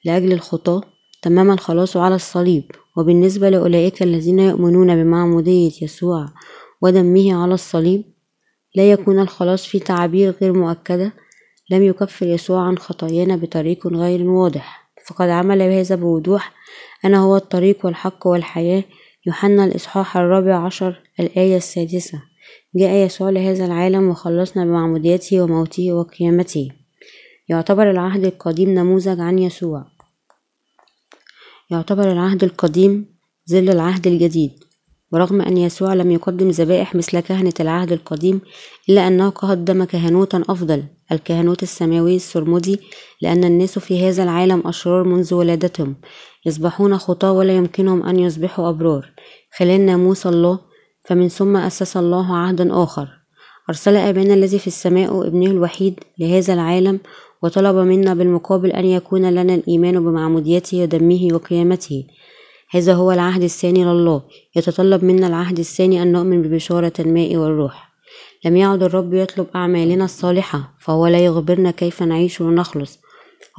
[0.05, 0.82] لأجل الخطاة
[1.22, 2.64] تمام الخلاص على الصليب.
[2.96, 6.28] وبالنسبة لأولئك الذين يؤمنون بمعمودية يسوع
[6.82, 8.05] ودمه على الصليب
[8.74, 11.12] لا يكون الخلاص في تعابير غير مؤكدة
[11.70, 14.92] لم يكفر يسوع عن خطايانا بطريق غير واضح.
[15.07, 16.53] فقد عمل بهذا بوضوح
[17.05, 18.84] أنا هو الطريق والحق والحياة.
[19.26, 22.22] يوحنا الإصحاح الرابع عشر الآية السادسة.
[22.74, 26.70] جاء يسوع لهذا العالم وخلصنا بمعموديته وموته وقيامته.
[27.48, 29.84] يعتبر العهد القديم نموذج عن يسوع.
[31.70, 33.07] يعتبر العهد القديم
[33.50, 34.53] ظل العهد الجديد.
[35.12, 38.40] ورغم أن يسوع لم يقدم ذبائح مثل كهنة العهد القديم
[38.88, 42.80] إلا أنه قدم كهنوتا أفضل الكهنوت السماوي السرمدي
[43.22, 45.96] لأن الناس في هذا العالم أشرار منذ ولادتهم
[46.46, 49.12] يصبحون خطاة ولا يمكنهم أن يصبحوا أبرار.
[49.57, 50.72] خلال ناموس الله
[51.05, 53.09] فمن ثم أسس الله عهدا آخر.
[53.68, 57.00] أرسل أبانا الذي في السماء ابنه الوحيد لهذا العالم
[57.42, 62.05] وطلب منا بالمقابل أن يكون لنا الإيمان بمعموديته ودمه وقيامته.
[62.70, 64.22] هذا هو العهد الثاني لله.
[64.57, 67.92] يتطلب منا العهد الثاني أن نؤمن ببشارة الماء والروح.
[68.44, 72.98] لم يعد الرب يطلب أعمالنا الصالحة فهو لا يخبرنا كيف نعيش ونخلص.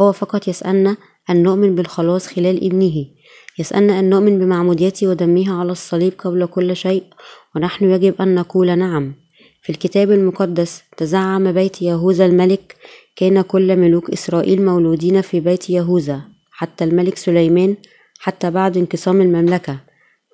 [0.02, 0.98] هو فقط يسألنا
[1.30, 3.06] أن نؤمن بالخلاص خلال ابنه.
[3.60, 7.04] يسألنا أن نؤمن بمعموديته ودمه على الصليب قبل كل شيء
[7.56, 9.14] ونحن يجب أن نقول نعم.
[9.62, 12.76] في الكتاب المقدس تزعم بيت يهوذا الملك
[13.16, 17.76] كان كل ملوك إسرائيل مولودين في بيت يهوذا حتى الملك سليمان
[18.20, 19.80] حتى بعد انقسام المملكة.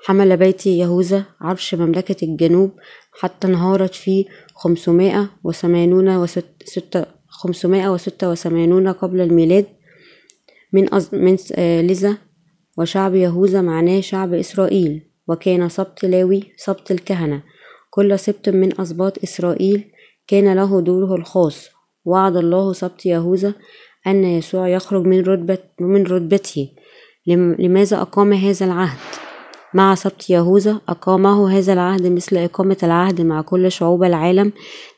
[0.06, 2.72] حمل بيت يهوذا عرش مملكة الجنوب
[3.20, 9.66] حتى انهارت في خمسمائة وثمانون وستة خمسمائة وستة وثمانون قبل الميلاد
[10.74, 11.10] من, أز...
[11.14, 12.18] من آه لذا
[12.80, 17.44] وشعب يهوذا معناه شعب إسرائيل وكان سبط لاوي سبط الكهنة.
[17.90, 19.92] كل سبط من أسباط إسرائيل
[20.28, 21.70] كان له دوره الخاص.
[22.06, 23.54] وعد الله سبط يهوذا
[24.08, 26.70] أن يسوع يخرج من رتبة من رتبته.
[27.60, 28.98] لماذا أقام هذا العهد؟
[29.74, 34.52] مع سبط يهوذا أقامه هذا العهد مثل إقامة العهد مع كل شعوب العالم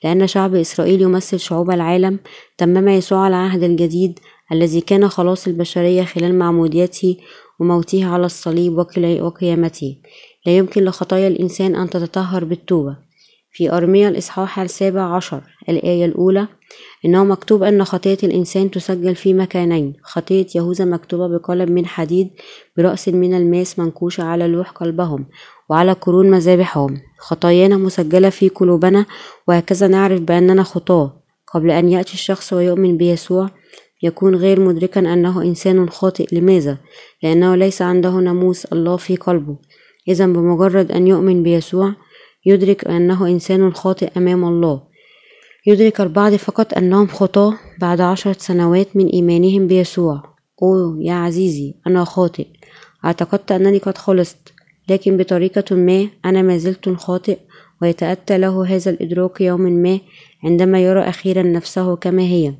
[0.03, 2.19] لأن شعب إسرائيل يمثل شعوب العالم
[2.57, 4.19] تمم يسوع العهد الجديد
[4.51, 7.17] الذي كان خلاص البشرية خلال معموديته
[7.61, 8.77] وموته على الصليب
[9.21, 9.97] وقيامته.
[10.45, 12.97] لا يمكن لخطايا الإنسان أن تتطهر بالتوبة.
[13.51, 16.47] في أرميا الإصحاح السابع عشر الآية الأولى
[17.05, 22.29] إنه مكتوب أن خطية الإنسان تسجل في مكانين خطية يهوذا مكتوبة بقلم من حديد
[22.77, 25.25] برأس من الماس منكوشة على لوح قلبهم
[25.69, 27.01] وعلى قرون مذابحهم.
[27.19, 29.05] خطايانا مسجلة في قلوبنا
[29.47, 31.21] وهكذا نعرف بأننا خطاة.
[31.53, 33.49] قبل أن يأتي الشخص ويؤمن بيسوع
[34.03, 36.35] يكون غير مدركا أنه إنسان خاطئ.
[36.35, 36.77] لماذا؟
[37.23, 39.55] لأنه ليس عنده ناموس الله في قلبه.
[40.07, 41.93] إذا بمجرد أن يؤمن بيسوع
[42.45, 44.81] يدرك أنه إنسان خاطئ أمام الله.
[45.67, 50.23] يدرك البعض فقط أنهم خطاة بعد عشرة سنوات من إيمانهم بيسوع.
[50.63, 52.47] أوه يا عزيزي أنا خاطئ.
[53.05, 54.53] أعتقدت أنني قد خلصت
[54.89, 57.37] لكن بطريقة ما أنا ما زلت خاطئ
[57.81, 59.99] ويتأتى له هذا الإدراك يوم ما
[60.43, 62.53] عندما يرى أخيرا نفسه كما هي.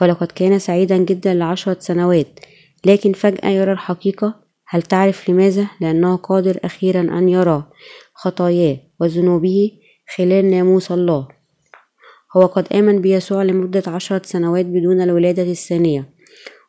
[0.00, 2.40] فلقد كان سعيدا جدا لعشرة سنوات
[2.86, 4.34] لكن فجأة يرى الحقيقة.
[4.68, 7.64] هل تعرف لماذا؟ لأنه قادر أخيرا أن يرى
[8.14, 9.70] خطاياه وذنوبه
[10.16, 11.28] خلال ناموس الله.
[12.36, 16.08] هو قد آمن بيسوع لمدة عشرة سنوات بدون الولادة الثانية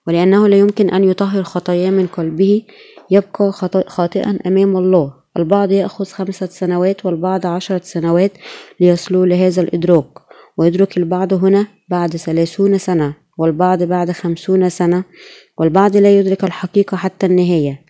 [0.08, 2.64] ولأنه لا يمكن أن يطهر خطاياه من قلبه
[3.12, 3.52] يبقى
[3.88, 5.14] خاطئا أمام الله.
[5.38, 8.32] البعض يأخذ خمسة سنوات والبعض عشرة سنوات
[8.80, 10.21] ليصلوا لهذا الإدراك.
[10.58, 15.04] ويدرك البعض هنا بعد ثلاثون سنة والبعض بعد خمسون سنة
[15.58, 17.86] والبعض لا يدرك الحقيقة حتى النهاية.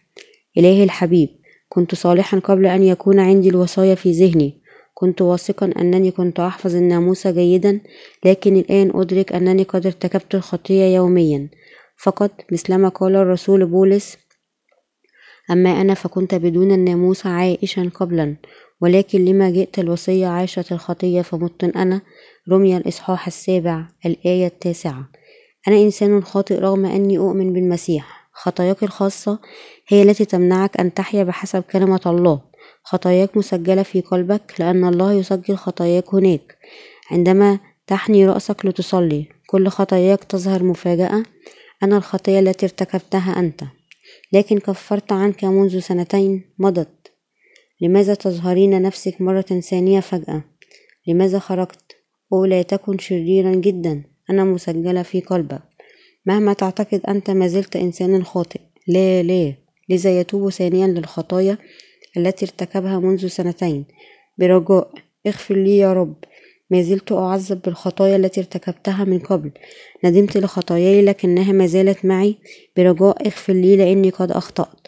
[0.57, 1.29] إلهي الحبيب
[1.69, 4.61] كنت صالحا قبل أن يكون عندي الوصايا في ذهني.
[4.93, 7.79] كنت واثقا أنني كنت أحفظ الناموس جيدا
[8.25, 11.49] لكن الآن أدرك أنني قد ارتكبت الخطية يوميا.
[11.97, 14.17] فقط مثلما قال الرسول بولس
[15.51, 18.35] أما أنا فكنت بدون الناموس عائشا قبلا
[18.81, 22.01] ولكن لما جئت الوصية عاشت الخطية فمت أنا
[22.49, 25.09] رمي الإصحاح السابع الآية التاسعة.
[25.67, 28.29] أنا إنسان خاطئ رغم أني أؤمن بالمسيح.
[28.33, 29.39] خطاياك الخاصة
[29.87, 32.41] هي التي تمنعك أن تحيا بحسب كلمة الله.
[32.83, 36.57] خطاياك مسجلة في قلبك لأن الله يسجل خطاياك هناك.
[37.11, 41.23] عندما تحني رأسك لتصلي كل خطاياك تظهر مفاجأة.
[41.83, 43.63] أنا الخطية التي ارتكبتها أنت.
[44.33, 47.11] لكن كفرت عنك منذ سنتين مضت.
[47.81, 50.43] لماذا تظهرين نفسك مرة ثانية فجأة؟
[51.07, 52.00] لماذا خرجت؟
[52.33, 54.03] أو لا تكن شريرا جدا.
[54.29, 55.61] أنا مسجلة في قلبك
[56.25, 58.59] مهما تعتقد أنت ما زلت إنسانا خاطئ.
[58.87, 59.53] لا لا.
[59.89, 61.57] لذا يتوب ثانيا للخطايا
[62.17, 63.85] التي ارتكبها منذ سنتين.
[64.37, 64.91] برجاء
[65.27, 66.15] اغفر لي يا رب.
[66.69, 69.51] ما زلت أعذب بالخطايا التي ارتكبتها من قبل.
[70.03, 72.37] ندمت لخطاياي لكنها ما زالت معي.
[72.77, 74.87] برجاء اغفر لي لأني قد أخطأت.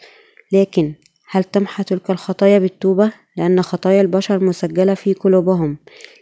[0.52, 0.94] لكن
[1.30, 5.76] هل تمحى تلك الخطايا بالتوبة؟ لأن خطايا البشر مسجلة في قلوبهم.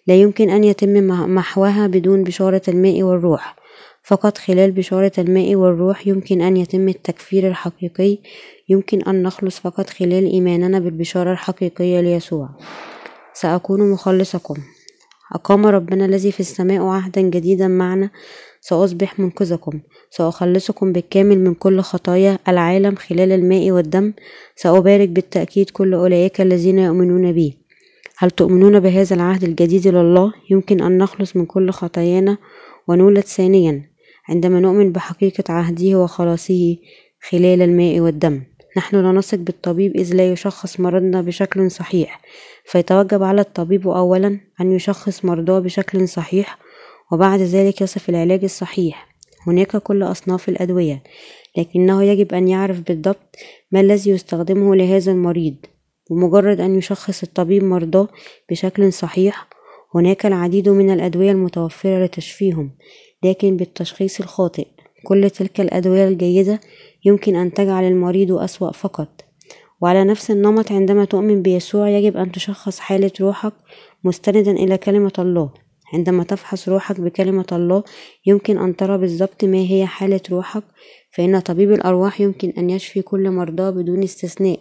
[0.06, 3.56] لا يمكن أن يتم محوها بدون بشارة الماء والروح.
[4.02, 8.18] فقط خلال بشارة الماء والروح يمكن أن يتم التكفير الحقيقي.
[8.68, 12.48] يمكن أن نخلص فقط خلال إيماننا بالبشارة الحقيقية ليسوع.
[13.34, 14.54] سأكون مخلصكم.
[15.32, 18.10] أقام ربنا الذي في السماء عهدا جديدا معنا
[18.64, 19.80] سأصبح منقذكم.
[20.10, 24.12] سأخلصكم بالكامل من كل خطايا العالم خلال الماء والدم.
[24.56, 27.58] سأبارك بالتأكيد كل أولئك الذين يؤمنون بي.
[28.18, 32.38] هل تؤمنون بهذا العهد الجديد لله؟ يمكن أن نخلص من كل خطايانا
[32.88, 33.82] ونولد ثانيا.
[34.28, 36.76] عندما نؤمن بحقيقة عهده وخلاصه
[37.30, 38.42] خلال الماء والدم.
[38.76, 42.20] نحن لا نثق بالطبيب إذ لا يشخص مرضنا بشكل صحيح.
[42.64, 46.61] فيتوجب على الطبيب أولا أن يشخص مرضاه بشكل صحيح
[47.12, 49.08] وبعد ذلك يصف العلاج الصحيح.
[49.46, 51.02] هناك كل أصناف الأدوية
[51.58, 53.36] لكنه يجب أن يعرف بالضبط
[53.72, 55.54] ما الذي يستخدمه لهذا المريض
[56.10, 58.08] بمجرد أن يشخص الطبيب مرضاه
[58.50, 59.48] بشكل صحيح
[59.94, 62.70] هناك العديد من الأدوية المتوفرة لتشفيهم
[63.22, 64.66] لكن بالتشخيص الخاطئ.
[65.04, 66.60] كل تلك الأدوية الجيدة
[67.04, 69.24] يمكن أن تجعل المريض أسوأ فقط.
[69.80, 73.52] وعلى نفس النمط عندما تؤمن بيسوع يجب أن تشخص حالة روحك
[74.04, 75.61] مستندا إلى كلمة الله.
[75.92, 77.84] عندما تفحص روحك بكلمة الله
[78.26, 80.64] يمكن أن ترى بالضبط ما هي حالة روحك
[81.10, 84.58] فإن طبيب الأرواح يمكن أن يشفي كل مرضاه بدون استثناء.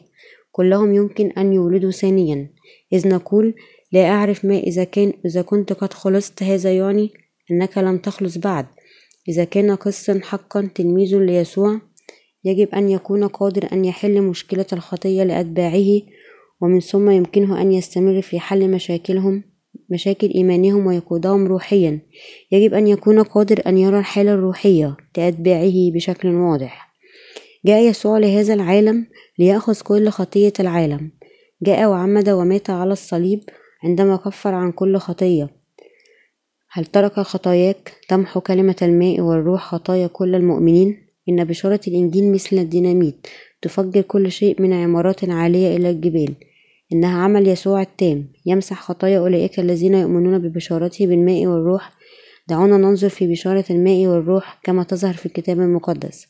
[0.52, 2.50] كلهم يمكن أن يولدوا ثانيا.
[2.94, 3.54] إذ نقول
[3.92, 7.10] لا أعرف ما إذا كان إذا كنت قد خلصت هذا يعني
[7.52, 8.66] أنك لم تخلص بعد.
[9.30, 11.82] إذا كان قسا حقا تلميذ ليسوع
[12.44, 16.02] يجب أن يكون قادر أن يحل مشكلة الخطية لأتباعه
[16.62, 19.51] ومن ثم يمكنه أن يستمر في حل مشاكلهم.
[19.92, 22.00] مشاكل إيمانهم ويقودهم روحيا.
[22.52, 26.94] يجب أن يكون قادر أن يرى الحالة الروحية لأتباعه بشكل واضح.
[27.66, 29.08] جاء يسوع لهذا العالم
[29.40, 31.12] ليأخذ كل خطية العالم.
[31.62, 33.40] جاء وعمد ومات على الصليب
[33.84, 35.50] عندما كفر عن كل خطية.
[36.72, 40.98] هل ترك خطاياك تمحو كلمة الماء والروح خطايا كل المؤمنين؟
[41.30, 43.28] إن بشارة الإنجيل مثل الديناميت
[43.62, 46.36] تفجر كل شيء من عمارات عالية إلى الجبال.
[46.94, 48.28] إنها عمل يسوع التام.
[48.46, 51.92] يمسح خطايا أولئك الذين يؤمنون ببشارته بالماء والروح.
[52.48, 56.28] دعونا ننظر في بشارة الماء والروح كما تظهر في الكتاب المقدس.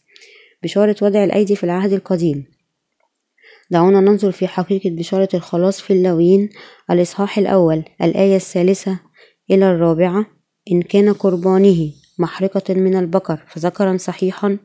[0.63, 2.45] بشارة وضع الأيدي في العهد القديم.
[3.71, 6.49] دعونا ننظر في حقيقة بشارة الخلاص في اللويين
[6.91, 8.99] الإصحاح الأول الآية الثالثة
[9.51, 10.25] إلى الرابعة.
[10.71, 14.57] إن كان قربانه محرقة من البقر فذكرا صحيحا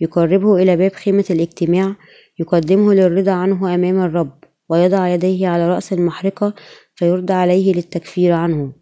[0.00, 1.96] يقربه إلى باب خيمة الاجتماع
[2.38, 4.47] يقدمه للرضا عنه أمام الرب.
[4.68, 6.54] ويضع يديه على رأس المحرقة
[6.94, 8.72] فيرد عليه للتكفير عنه.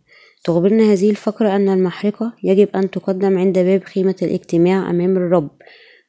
[0.45, 5.51] تخبرنا هذه الفقرة أن المحرقة يجب أن تقدم عند باب خيمة الاجتماع أمام الرب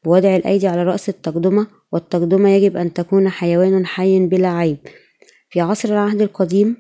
[0.06, 4.78] بوضع الأيدي على رأس التقدمة والتقدمة يجب أن تكون حيوان حي بلا عيب.
[5.50, 6.78] في عصر العهد القديم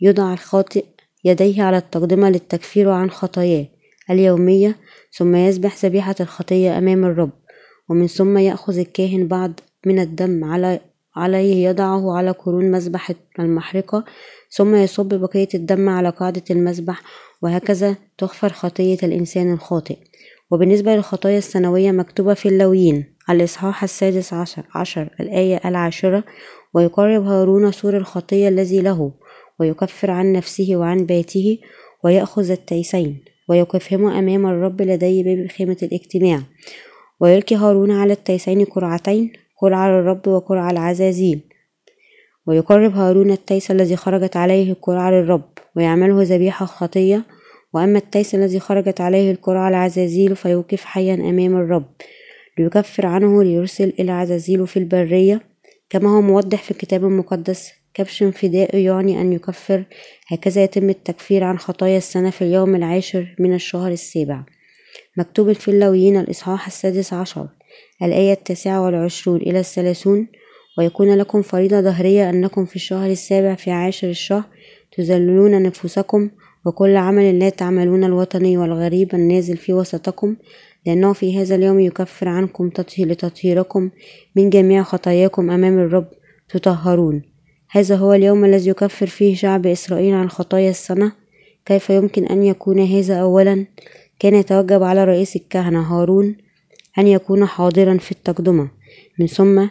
[0.00, 0.84] يضع الخاطئ
[1.24, 3.66] يديه على التقدمة للتكفير عن خطاياه
[4.10, 4.76] اليومية
[5.12, 7.30] ثم يذبح ذبيحة الخطية أمام الرب
[7.88, 10.80] ومن ثم يأخذ الكاهن بعض من الدم على
[11.16, 14.04] عليه يضعه على قرون مذبح المحرقة
[14.50, 17.02] ثم يصب بقية الدم على قاعدة المذبح
[17.42, 19.96] وهكذا تغفر خطية الإنسان الخاطئ.
[20.50, 26.24] وبالنسبة للخطايا السنوية مكتوبة في اللاويين الإصحاح السادس عشر, عشر الآية العاشرة
[26.74, 29.12] ويقرب هارون ثور الخطية الذي له
[29.60, 31.58] ويكفر عن نفسه وعن بيته
[32.04, 36.42] ويأخذ التيسين ويقفهما أمام الرب لدى باب خيمة الاجتماع.
[37.20, 41.40] ويلقي هارون على التيسين قرعتين قرعة للرب وقرعة لعزازيل.
[42.46, 47.24] ويقرب هارون التيس الذي خرجت عليه القرعة للرب ويعمله ذبيحة خطية.
[47.72, 51.94] وأما التيس الذي خرجت عليه القرعة العزازيل فيوقف حيا أمام الرب
[52.58, 55.40] ليكفر عنه ليرسل إلى عزازيل في البرية.
[55.90, 59.84] كما هو موضح في الكتاب المقدس كبش فداء يعني أن يكفر.
[60.28, 64.44] هكذا يتم التكفير عن خطايا السنة في اليوم العاشر من الشهر السابع.
[65.16, 67.48] مكتوب في اللويين الإصحاح السادس عشر.
[68.02, 70.26] الآية التاسعة والعشرون إلى الثلاثون
[70.78, 74.44] ويكون لكم فريضة ظهرية أنكم في الشهر السابع في عاشر الشهر
[74.96, 76.30] تذللون نفوسكم
[76.64, 80.36] وكل عمل لا تعملون الوطني والغريب النازل في وسطكم
[80.86, 83.90] لأنه في هذا اليوم يكفر عنكم تطهير لتطهيركم
[84.36, 86.06] من جميع خطاياكم أمام الرب
[86.48, 87.22] تطهرون.
[87.70, 91.12] هذا هو اليوم الذي يكفر فيه شعب إسرائيل عن خطايا السنة
[91.66, 93.66] كيف يمكن أن يكون هذا أولا؟
[94.18, 96.36] كان يتوجب على رئيس الكهنة هارون
[96.98, 98.68] أن يكون حاضرا في التقدمة.
[99.18, 99.66] من ثم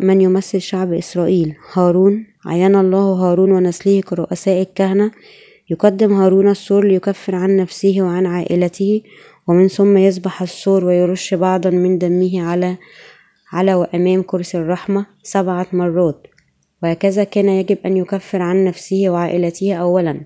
[0.00, 1.54] من يمثل شعب إسرائيل.
[1.72, 2.26] هارون.
[2.46, 5.10] عين الله هارون ونسله كرؤساء الكهنة.
[5.70, 9.02] يقدم هارون السور ليكفر عن نفسه وعن عائلته
[9.48, 12.76] ومن ثم يذبح السور ويرش بعضا من دمه على
[13.52, 16.26] على وأمام كرسي الرحمة سبعة مرات.
[16.82, 20.20] وهكذا كان يجب أن يكفر عن نفسه وعائلته أولا.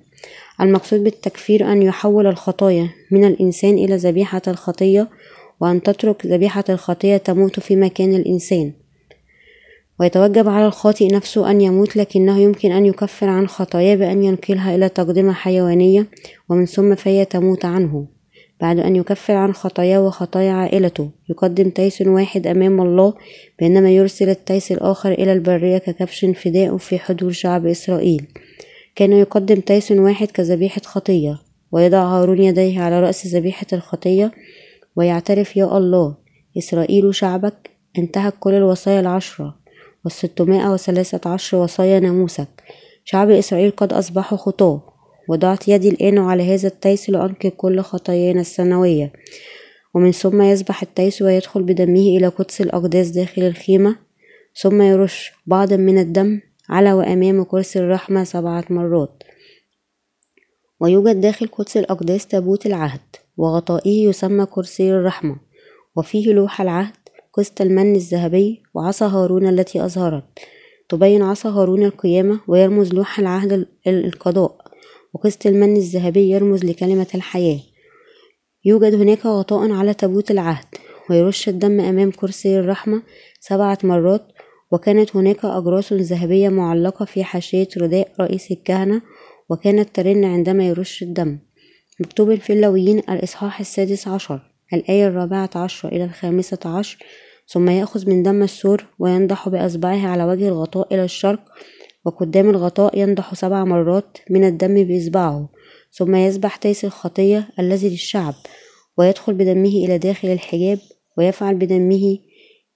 [0.60, 5.08] المقصود بالتكفير أن يحول الخطايا من الإنسان إلى ذبيحة الخطية
[5.60, 8.72] وأن تترك ذبيحة الخطية تموت في مكان الإنسان.
[10.00, 14.88] ويتوجب على الخاطئ نفسه أن يموت لكنه يمكن أن يكفر عن خطاياه بأن ينقلها إلى
[14.88, 16.06] تقدمة حيوانية
[16.48, 18.06] ومن ثم فهي تموت عنه.
[18.60, 21.10] بعد أن يكفر عن خطاياه وخطايا عائلته.
[21.30, 23.14] يقدم تيس واحد أمام الله
[23.58, 28.26] بينما يرسل التيس الآخر إلى البرية ككبش فداء في حضور شعب إسرائيل.
[28.96, 31.38] كان يقدم تيس واحد كذبيحة خطية
[31.72, 34.32] ويضع هارون يديه على رأس ذبيحة الخطية
[34.96, 36.16] ويعترف يا الله
[36.58, 39.58] إسرائيل شعبك انتهك كل الوصايا العشرة
[40.04, 42.62] والستمائة وثلاثة عشر وصايا ناموسك.
[43.04, 44.82] شعب إسرائيل قد أصبحوا خطاة
[45.28, 49.12] وضعت يدي الآن على هذا التيس لأنقذ كل خطايانا السنوية.
[49.94, 53.96] ومن ثم يسبح التيس ويدخل بدمه إلى قدس الأقداس داخل الخيمة
[54.56, 59.22] ثم يرش بعضا من الدم على وأمام كرسي الرحمة سبعة مرات.
[60.80, 63.00] ويوجد داخل قدس الأقداس تابوت العهد.
[63.36, 65.36] وغطائه يسمى كرسي الرحمة
[65.96, 66.94] وفيه لوح العهد
[67.32, 70.24] قسط المن الذهبي وعصا هارون التي أظهرت.
[70.88, 74.56] تبين عصا هارون القيامة ويرمز لوح العهد القضاء
[75.14, 77.60] وقسط المن الذهبي يرمز لكلمة الحياة.
[78.64, 80.66] يوجد هناك غطاء على تابوت العهد
[81.10, 83.02] ويرش الدم أمام كرسي الرحمة
[83.40, 84.22] سبعة مرات
[84.72, 89.02] وكانت هناك أجراس ذهبية معلقة في حاشية رداء رئيس الكهنة
[89.50, 91.38] وكانت ترن عندما يرش الدم.
[92.00, 94.40] مكتوب في اللويين الإصحاح السادس عشر
[94.72, 96.98] الآية الرابعة عشر إلى الخامسة عشر
[97.48, 101.40] ثم يأخذ من دم السور وينضح بأصبعه على وجه الغطاء إلى الشرق
[102.04, 105.48] وقدام الغطاء ينضح سبع مرات من الدم بإصبعه
[105.92, 108.34] ثم يذبح تيس الخطية الذي للشعب
[108.98, 110.78] ويدخل بدمه إلى داخل الحجاب
[111.18, 112.18] ويفعل بدمه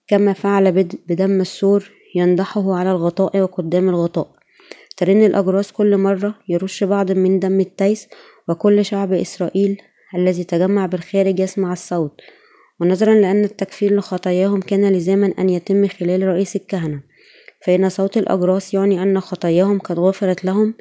[0.06, 0.72] كما فعل
[1.08, 4.38] بدم السور ينضحه على الغطاء وقدام الغطاء.
[4.96, 8.08] ترن الأجراس كل مرة يرش بعض من دم التيس
[8.49, 9.82] وكل شعب إسرائيل
[10.14, 12.20] الذي تجمع بالخارج يسمع الصوت.
[12.80, 17.03] ونظرا لأن التكفير لخطاياهم كان لزاما أن يتم خلال رئيس الكهنة.
[17.66, 20.74] فإن صوت الأجراس يعني أن خطاياهم قد غفرت لهم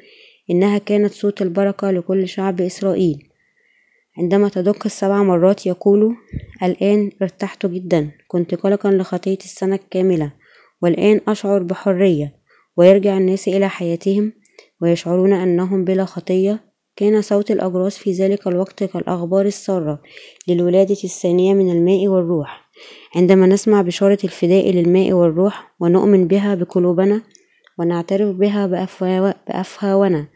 [0.50, 3.28] إنها كانت صوت البركة لكل شعب إسرائيل.
[4.18, 6.16] عندما تدق السبع مرات يقول
[6.62, 10.32] الآن ارتحت جدا كنت قلقا لخطية السنة الكاملة
[10.82, 12.34] والآن أشعر بحرية
[12.76, 14.32] ويرجع الناس إلى حياتهم
[14.82, 16.67] ويشعرون أنهم بلا خطية
[16.98, 20.02] كان صوت الأجراس في ذلك الوقت كالأخبار السارة
[20.48, 22.70] للولادة الثانية من الماء والروح.
[23.16, 27.22] عندما نسمع بشارة الفداء للماء والروح ونؤمن بها بقلوبنا
[27.78, 28.66] ونعترف بها
[29.46, 30.26] بأفهاونا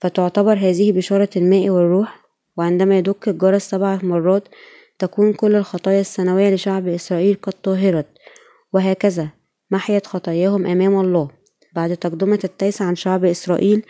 [0.00, 2.20] فتعتبر هذه بشارة الماء والروح
[2.56, 4.48] وعندما يدق الجرس سبع مرات
[4.98, 8.06] تكون كل الخطايا السنوية لشعب إسرائيل قد طهرت.
[8.72, 9.28] وهكذا
[9.70, 11.28] محيت خطاياهم أمام الله.
[11.74, 13.82] بعد تقدمة التيس عن شعب إسرائيل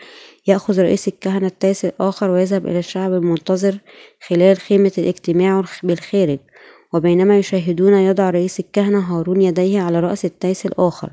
[0.47, 3.77] يأخذ رئيس الكهنة التيس الآخر ويذهب إلى الشعب المنتظر
[4.27, 6.39] خلال خيمة الاجتماع بالخارج
[6.93, 11.09] وبينما يشاهدون يضع رئيس الكهنة هارون يديه على رأس التيس الآخر.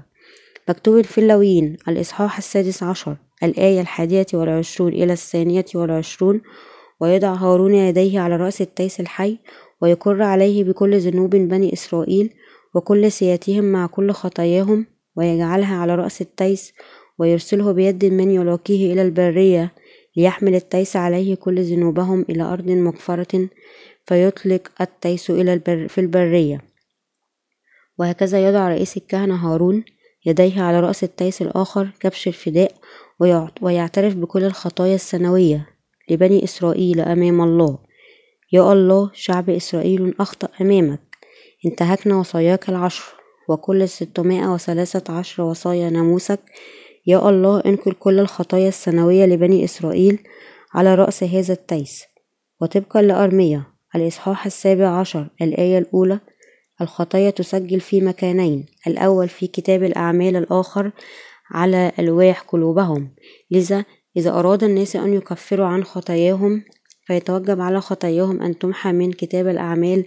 [0.68, 6.40] مكتوب في اللويين الإصحاح السادس عشر الآية الحادية والعشرون إلى الثانية والعشرون
[7.00, 9.38] ويضع هارون يديه على رأس التيس الحي
[9.82, 12.30] ويقر عليه بكل ذنوب بني إسرائيل
[12.74, 16.72] وكل سيئاتهم مع كل خطاياهم ويجعلها على رأس التيس
[17.20, 19.72] ويرسله بيد من يلاقيه إلى البرية
[20.16, 23.48] ليحمل التيس عليه كل ذنوبهم إلى أرض مقفرة
[24.06, 26.60] فيطلق التيس إلى البر في البرية.
[27.98, 29.84] وهكذا يضع رئيس الكهنة هارون
[30.26, 32.72] يديه على رأس التيس الآخر كبش الفداء
[33.62, 35.66] ويعترف بكل الخطايا السنوية
[36.10, 37.78] لبني إسرائيل أمام الله.
[38.52, 41.00] يا الله شعب إسرائيل أخطأ أمامك.
[41.66, 43.04] انتهكنا وصاياك العشر
[43.48, 46.40] وكل ستمائة وثلاثة عشر وصايا ناموسك
[47.06, 50.18] يا الله انقل كل الخطايا السنوية لبني إسرائيل
[50.74, 52.04] على رأس هذا التيس
[52.60, 56.20] وطبقا لأرمية الإصحاح السابع عشر الآية الأولى
[56.80, 60.92] الخطايا تسجل في مكانين الأول في كتاب الأعمال الآخر
[61.50, 63.14] على ألواح قلوبهم.
[63.50, 63.84] لذا
[64.16, 66.64] إذا أراد الناس أن يكفروا عن خطاياهم
[67.06, 70.04] فيتوجب على خطاياهم أن تمحى من كتاب الأعمال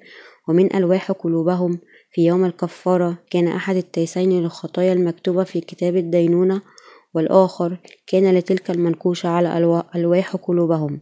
[0.47, 1.79] ومن ألواح قلوبهم.
[2.11, 6.61] في يوم الكفارة كان أحد التيسين للخطايا المكتوبة في كتاب الدينونة
[7.13, 10.99] والآخر كان لتلك المنكوشة على ألواح قلوبهم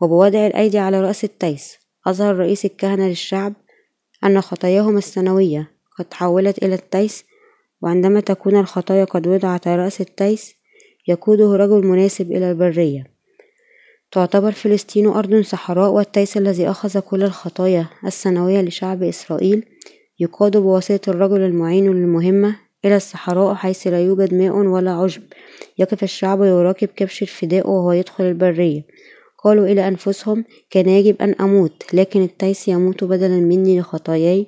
[0.00, 1.78] وبوضع الأيدي على رأس التيس.
[2.06, 3.52] أظهر رئيس الكهنة للشعب
[4.24, 7.24] أن خطاياهم السنوية قد تحولت إلى التيس
[7.82, 10.54] وعندما تكون الخطايا قد وضعت على رأس التيس
[11.08, 13.16] يقوده رجل مناسب إلى البرية.
[14.12, 19.64] تعتبر فلسطين أرض صحراء والتيس الذي أخذ كل الخطايا السنوية لشعب إسرائيل
[20.18, 25.22] يقاد بواسطة الرجل المعين للمهمة إلى الصحراء حيث لا يوجد ماء ولا عشب.
[25.78, 28.82] يقف الشعب يراقب كبش الفداء وهو يدخل البرية.
[29.44, 34.46] قالوا إلى أنفسهم كان يجب أن أموت لكن التيس يموت بدلا مني لخطاياي.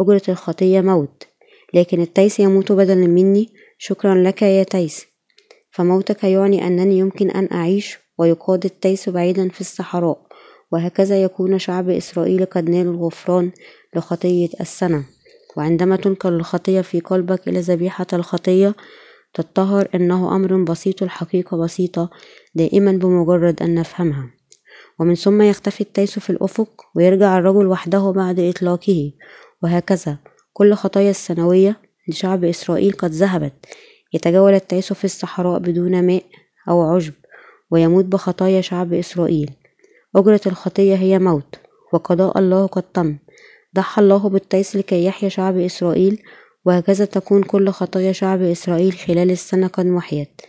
[0.00, 1.26] أجرة الخطية موت
[1.74, 3.48] لكن التيس يموت بدلا مني.
[3.78, 5.06] شكرا لك يا تيس.
[5.70, 10.26] فموتك يعني أنني يمكن أن أعيش ويقاد التيس بعيدا في الصحراء.
[10.72, 13.50] وهكذا يكون شعب إسرائيل قد نال الغفران
[13.96, 15.04] لخطية السنة.
[15.56, 18.74] وعندما تنقل الخطية في قلبك إلى ذبيحة الخطية
[19.34, 22.10] تتطهر إنه أمر بسيط الحقيقة بسيطة
[22.54, 24.30] دائما بمجرد أن نفهمها.
[24.98, 29.12] ومن ثم يختفي التيس في الأفق ويرجع الرجل وحده بعد إطلاقه.
[29.62, 30.18] وهكذا
[30.52, 31.76] كل خطايا السنوية
[32.08, 33.66] لشعب إسرائيل قد ذهبت.
[34.12, 36.24] يتجول التيس في الصحراء بدون ماء
[36.68, 37.12] أو عشب
[37.70, 39.50] ويموت بخطايا شعب إسرائيل.
[40.16, 41.56] أجرة الخطية هي موت
[41.92, 43.18] وقضاء الله قد تم.
[43.74, 46.22] ضحى الله بالتيس لكي يحيا شعب إسرائيل
[46.64, 50.40] وهكذا تكون كل خطايا شعب إسرائيل خلال السنة قد محيت.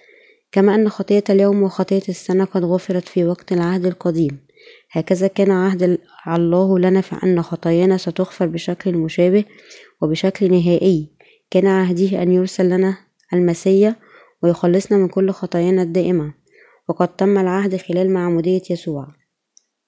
[0.52, 4.40] كما أن خطية اليوم وخطية السنة قد غفرت في وقت العهد القديم.
[4.92, 5.98] هكذا كان عهد
[6.28, 9.44] الله لنا في أن خطايانا ستغفر بشكل مشابه
[10.02, 11.12] وبشكل نهائي.
[11.52, 12.98] كان عهده أن يرسل لنا
[13.34, 13.96] المسيا
[14.44, 16.34] ويخلصنا من كل خطايانا الدائمة.
[16.90, 19.08] وقد تم العهد خلال معمودية يسوع.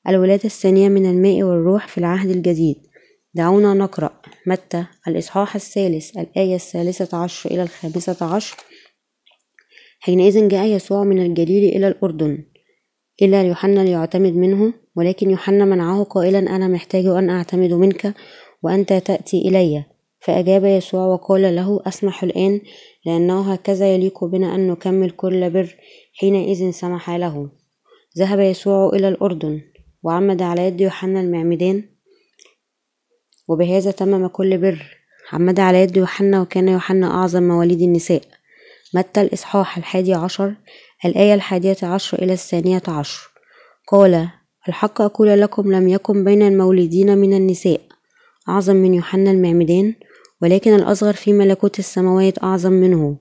[0.07, 2.92] الولادة الثانية من الماء والروح في العهد الجديد.
[3.35, 8.57] دعونا نقرأ متى؟ الإصحاح الثالث الآية الثالثة عشر إلى الخامسة عشر.
[9.99, 12.45] حينئذ جاء يسوع من الجليل إلى الأردن.
[13.21, 18.13] إلى يوحنا ليعتمد منه ولكن يوحنا منعه قائلا أنا محتاج أن أعتمد منك
[18.63, 19.85] وأنت تأتي إلي.
[20.19, 22.61] فأجاب يسوع وقال له أسمح الآن
[23.05, 25.75] لأنه هكذا يليق بنا أن نكمل كل بر
[26.13, 27.49] حينئذ سمح له.
[28.17, 29.61] ذهب يسوع إلى الأردن
[30.03, 31.92] وعمد على يد يوحنا المعمدان.
[33.47, 34.83] وبهذا تمم كل بر.
[35.33, 38.21] عمد على يد يوحنا وكان يوحنا أعظم مواليد النساء.
[38.95, 40.55] متى الإصحاح الحادي عشر؟
[41.05, 43.29] الآية الحادية عشر إلى الثانية عشر.
[43.87, 44.29] قال
[44.67, 47.81] الحق أقول لكم لم يكن بين المولودين من النساء
[48.49, 49.93] أعظم من يوحنا المعمدان
[50.41, 53.17] ولكن الأصغر في ملكوت السماوات أعظم منه.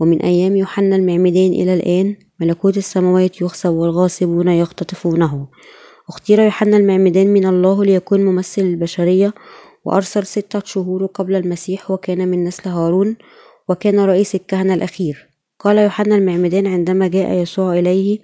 [0.00, 5.48] ومن أيام يوحنا المعمدان إلى الآن ملكوت السماوات يخسب والغاصبون يختطفونه.
[6.08, 9.34] اختير يوحنا المعمدان من الله ليكون ممثل البشرية
[9.84, 13.16] وأرسل ستة شهور قبل المسيح وكان من نسل هارون
[13.68, 15.28] وكان رئيس الكهنة الأخير.
[15.58, 18.18] قال يوحنا المعمدان عندما جاء يسوع إليه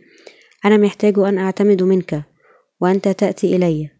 [0.64, 2.22] أنا محتاج أن أعتمد منك
[2.80, 3.90] وأنت تأتي إلي.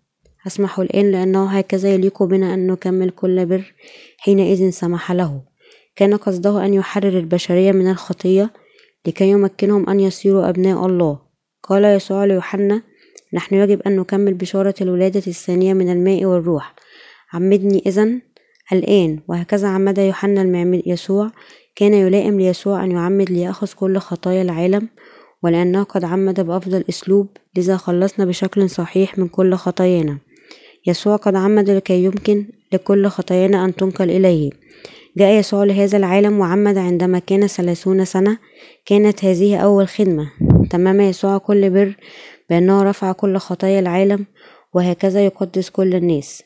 [0.47, 3.75] أسمح الآن لأنه هكذا يليق بنا أن نكمل كل بر
[4.19, 5.43] حينئذ سمح له.
[5.97, 8.51] كان قصده أن يحرر البشرية من الخطية
[9.07, 11.19] لكي يمكنهم أن يصيروا أبناء الله.
[11.63, 12.83] قال يسوع ليوحنا
[13.33, 16.75] نحن يجب أن نكمل بشارة الولادة الثانية من الماء والروح.
[17.33, 18.21] عمدني إذن.
[18.73, 21.31] الآن وهكذا عمد يوحنا المعمد يسوع.
[21.77, 24.89] كان يلائم ليسوع أن يعمد ليأخذ كل خطايا العالم
[25.43, 30.19] ولأنه قد عمد بأفضل أسلوب لذا خلصنا بشكل صحيح من كل خطايانا.
[30.87, 34.51] يسوع قد عمد لكي يمكن لكل خطايانا أن تنقل إليه.
[35.17, 38.39] جاء يسوع لهذا العالم وعمد عندما كان ثلاثون سنة.
[38.87, 40.31] كانت هذه أول خدمة.
[40.71, 41.97] تمام يسوع كل بر
[42.51, 44.27] بأنه رفع كل خطايا العالم
[44.75, 46.43] وهكذا يقدس كل الناس.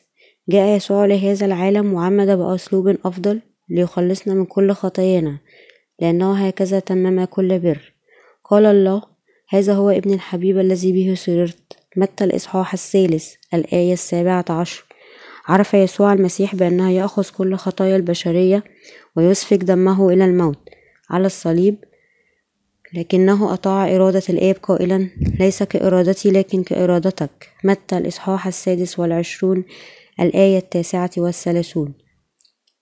[0.49, 5.37] جاء يسوع لهذا العالم وعمد بأسلوب أفضل ليخلصنا من كل خطايانا
[5.99, 7.93] لأنه هكذا تمم كل بر.
[8.43, 9.01] قال الله
[9.49, 11.77] هذا هو ابن الحبيب الذي به سررت.
[11.97, 14.85] متى الإصحاح الثالث الآية السابعة عشر.
[15.47, 18.63] عرف يسوع المسيح بأنه يأخذ كل خطايا البشرية
[19.15, 20.59] ويسفك دمه إلى الموت.
[21.09, 21.75] على الصليب
[22.95, 27.49] لكنه أطاع إرادة الآب قائلا ليس كإرادتي لكن كإرادتك.
[27.63, 29.63] متى الإصحاح السادس والعشرون
[30.19, 31.93] الآية التاسعة والثلاثون.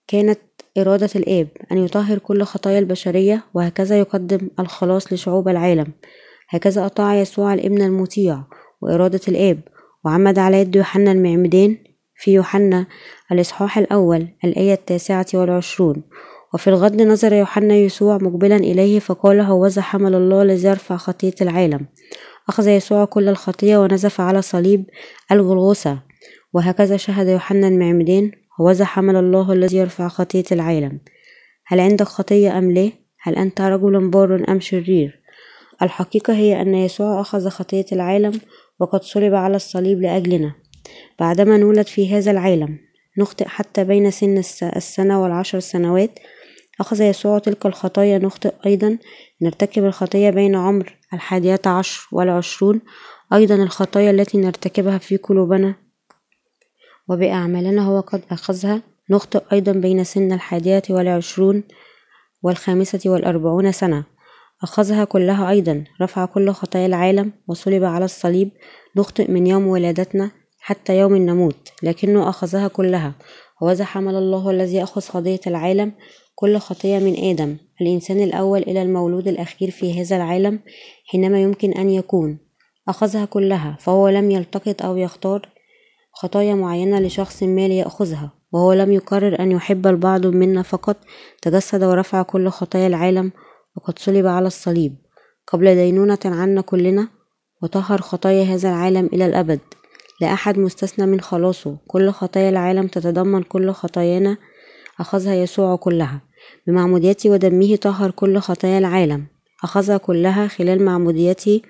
[0.08, 0.40] كانت
[0.78, 5.92] إرادة الآب أن يطهر كل خطايا البشرية وهكذا يقدم الخلاص لشعوب العالم.
[6.48, 8.42] هكذا أطاع يسوع الابن المطيع
[8.80, 9.60] وإرادة الآب
[10.04, 11.76] وعمد على يد يوحنا المعمدان
[12.16, 12.86] في يوحنا
[13.32, 16.02] الإصحاح الأول الآية التاسعة والعشرون.
[16.54, 21.86] وفي الغد نظر يوحنا يسوع مقبلا إليه فقال هوذا حمل الله الذي يرفع خطية العالم
[22.48, 24.84] أخذ يسوع كل الخطية ونزف على صليب
[25.32, 25.98] الغلغوسة
[26.52, 28.30] وهكذا شهد يوحنا المعمدان
[28.60, 31.00] هوذا حمل الله الذي يرفع خطية العالم
[31.66, 32.90] هل عندك خطية أم لا؟
[33.20, 35.20] هل أنت رجل بار أم شرير؟
[35.82, 38.40] الحقيقة هي أن يسوع أخذ خطية العالم
[38.80, 40.54] وقد صلب على الصليب لأجلنا
[41.20, 42.78] بعدما نولد في هذا العالم
[43.18, 44.38] نخطئ حتى بين سن
[44.76, 46.18] السنة والعشر سنوات
[46.80, 48.98] أخذ يسوع تلك الخطايا نخطئ أيضا.
[49.42, 52.80] نرتكب الخطية بين عمر الحادية عشر والعشرون.
[53.32, 55.74] أيضا الخطايا التي نرتكبها في قلوبنا
[57.08, 58.82] وبأعمالنا هو قد أخذها.
[59.10, 61.62] نخطئ أيضا بين سن الحادية والعشرون
[62.42, 64.04] والخامسة والأربعون سنة.
[64.62, 65.84] أخذها كلها أيضا.
[66.02, 68.50] رفع كل خطايا العالم وصلب على الصليب.
[68.96, 73.14] نخطئ من يوم ولادتنا حتى يوم النموت لكنه أخذها كلها.
[73.62, 75.92] وذا حمل الله الذي أخذ خطية العالم
[76.34, 80.60] كل خطية من آدم الإنسان الأول إلى المولود الأخير في هذا العالم
[81.06, 82.38] حينما يمكن أن يكون.
[82.88, 85.48] أخذها كلها فهو لم يلتقط أو يختار
[86.12, 90.96] خطايا معينة لشخص ما ليأخذها وهو لم يقرر أن يحب البعض منا فقط
[91.42, 93.32] تجسد ورفع كل خطايا العالم
[93.76, 94.96] وقد صلب على الصليب.
[95.46, 97.08] قبل دينونة عنا كلنا
[97.62, 99.60] وطهر خطايا هذا العالم إلى الأبد.
[100.20, 101.76] لا أحد مستثنى من خلاصه.
[101.86, 104.36] كل خطايا العالم تتضمن كل خطايانا.
[105.00, 106.20] أخذها يسوع كلها.
[106.66, 109.26] بمعموديته ودمه طهر كل خطايا العالم.
[109.64, 111.62] أخذها كلها خلال معموديته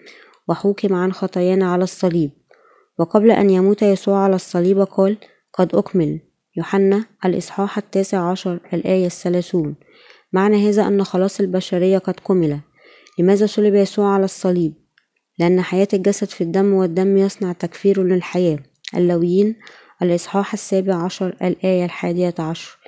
[0.48, 2.30] وحوكم عن خطايانا على الصليب.
[2.98, 5.16] وقبل أن يموت يسوع على الصليب قال
[5.52, 6.20] قد أكمل.
[6.56, 9.74] يوحنا الإصحاح التاسع عشر الآية الثلاثون.
[10.32, 12.60] معنى هذا أن خلاص البشرية قد كمل
[13.18, 14.83] لماذا صلب يسوع على الصليب؟
[15.38, 18.58] لأن حياة الجسد في الدم والدم يصنع تكفير للحياة.
[18.96, 19.56] اللويين
[20.02, 22.78] الإصحاح السابع عشر الآية الحادية عشر.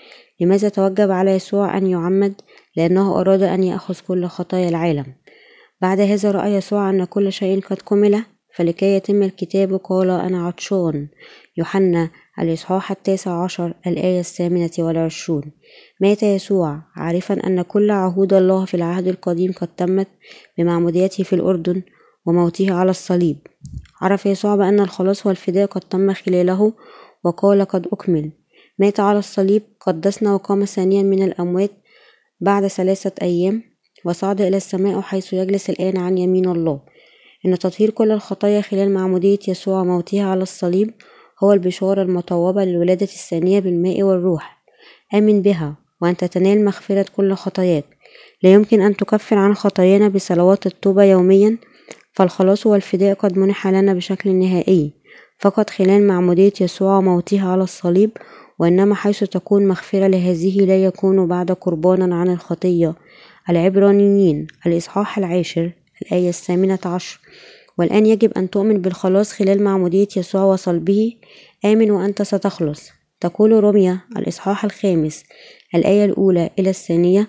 [0.40, 2.34] لماذا توجب على يسوع أن يعمد؟
[2.76, 5.07] لأنه أراد أن يأخذ كل خطايا العالم.
[5.82, 8.22] بعد هذا رأى يسوع أن كل شيء قد كمل
[8.57, 11.09] فلكي يتم الكتاب قال أنا عطشان.
[11.57, 15.42] يوحنا الإصحاح التاسع عشر الآية الثامنة والعشرون.
[16.01, 20.09] مات يسوع عارفا أن كل عهود الله في العهد القديم قد تمت
[20.59, 21.82] بمعموديته في الأردن
[22.27, 23.39] وموته على الصليب.
[24.01, 26.72] عرف يسوع بأن الخلاص والفداء قد تم خلاله
[27.24, 28.31] وقال قد أكمل.
[28.79, 31.70] مات على الصليب قدسنا وقام ثانيا من الأموات
[32.41, 33.62] بعد ثلاثة أيام
[34.05, 36.81] وصعد إلى السماء حيث يجلس الآن عن يمين الله.
[37.47, 40.95] إن تطهير كل الخطايا خلال معمودية يسوع وموته على الصليب
[41.45, 44.62] هو البشارة المطوبة للولادة الثانية بالماء والروح.
[45.14, 47.85] آمن بها وأنت تنال مغفرة كل خطاياك.
[48.43, 51.59] لا يمكن أن تكفر عن خطايانا بصلوات التوبة يوميا
[52.17, 54.93] فالخلاص والفداء قد منح لنا بشكل نهائي
[55.39, 58.11] فقط خلال معمودية يسوع وموته على الصليب
[58.59, 62.95] وإنما حيث تكون مغفرة لهذه لا يكون بعد قربانا عن الخطية.
[63.51, 67.21] العبرانيين الإصحاح العاشر الآية الثامنة عشر.
[67.79, 71.12] والآن يجب أن تؤمن بالخلاص خلال معمودية يسوع وصلبه.
[71.64, 72.91] آمن وأنت ستخلص.
[73.21, 75.25] تقول روميا الإصحاح الخامس
[75.75, 77.29] الآية الأولى إلى الثانية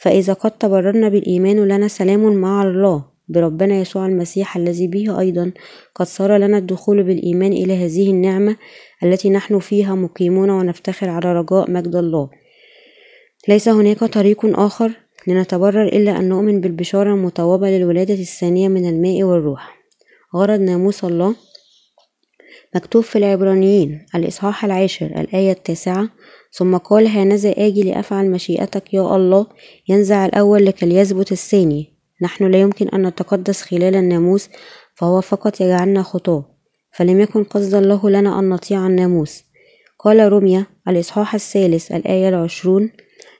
[0.00, 3.13] فإذا قد تبررنا بالإيمان لنا سلام مع الله.
[3.28, 5.52] بربنا يسوع المسيح الذي به أيضا
[5.94, 8.56] قد صار لنا الدخول بالإيمان إلى هذه النعمة
[9.02, 12.30] التي نحن فيها مقيمون ونفتخر على رجاء مجد الله.
[13.48, 14.92] ليس هناك طريق آخر
[15.26, 19.84] لنتبرر إلا أن نؤمن بالبشارة المطوبة للولادة الثانية من الماء والروح.
[20.36, 21.34] غرض ناموس الله
[22.74, 26.08] مكتوب في العبرانيين الإصحاح العاشر الآية التاسعة
[26.52, 29.46] ثم قال هانذا آجي لأفعل مشيئتك يا الله
[29.88, 31.93] ينزع الأول لكي يثبت الثاني.
[32.22, 34.48] نحن لا يمكن أن نتقدس خلال الناموس
[34.94, 36.44] فهو فقط يجعلنا خطاة
[36.96, 39.44] فلم يكن قصد الله لنا أن نطيع الناموس.
[39.98, 42.90] قال روميا الإصحاح الثالث الآية العشرون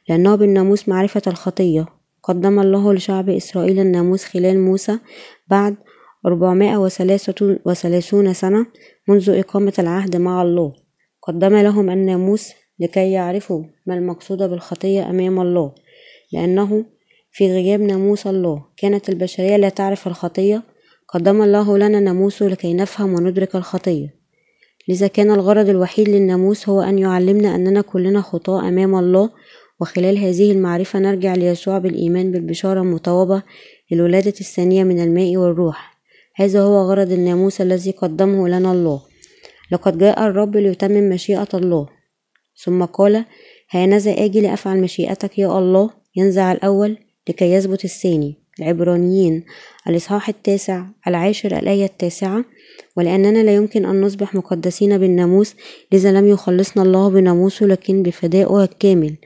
[0.08, 1.86] لأنه بالناموس معرفة الخطية.
[2.22, 4.98] قدم الله لشعب إسرائيل الناموس خلال موسى
[5.48, 5.76] بعد
[6.26, 6.76] أربعمائة
[7.66, 8.66] وثلاثون سنة
[9.08, 10.72] منذ إقامة العهد مع الله.
[11.22, 15.74] قدم لهم الناموس لكي يعرفوا ما المقصود بالخطية أمام الله
[16.32, 16.84] لأنه
[17.36, 18.64] في غياب ناموس الله.
[18.76, 20.62] كانت البشرية لا تعرف الخطية.
[21.08, 24.14] قدم الله لنا ناموسه لكي نفهم وندرك الخطية.
[24.88, 29.30] لذا كان الغرض الوحيد للناموس هو أن يعلمنا أننا كلنا خطاة أمام الله.
[29.80, 33.42] وخلال هذه المعرفة نرجع ليسوع بالإيمان بالبشارة المطوبة
[33.90, 35.98] للولادة الثانية من الماء والروح.
[36.36, 39.02] هذا هو غرض الناموس الذي قدمه لنا الله.
[39.72, 41.88] لقد جاء الرب ليتمم مشيئة الله.
[42.64, 43.24] ثم قال
[43.70, 45.90] هانذا آجي لأفعل مشيئتك يا الله.
[46.16, 46.98] ينزع الأول
[47.28, 49.44] لكي يثبت الثاني العبرانيين
[49.88, 52.44] الإصحاح التاسع العاشر الآية التاسعة
[52.96, 55.54] ولأننا لا يمكن أن نصبح مقدسين بالناموس
[55.92, 59.16] لذا لم يخلصنا الله بناموسه لكن بفدائه الكامل.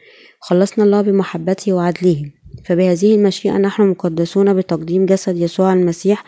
[0.41, 2.31] خلصنا الله بمحبته وعدله.
[2.65, 6.25] فبهذه المشيئة نحن مقدسون بتقديم جسد يسوع المسيح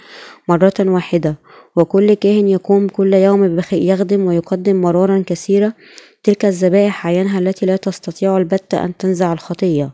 [0.49, 1.37] مرة واحدة.
[1.77, 5.75] وكل كاهن يقوم كل يوم يخدم ويقدم مرارا كثيرة
[6.23, 9.91] تلك الذبائح عينها التي لا تستطيع البتة أن تنزع الخطية.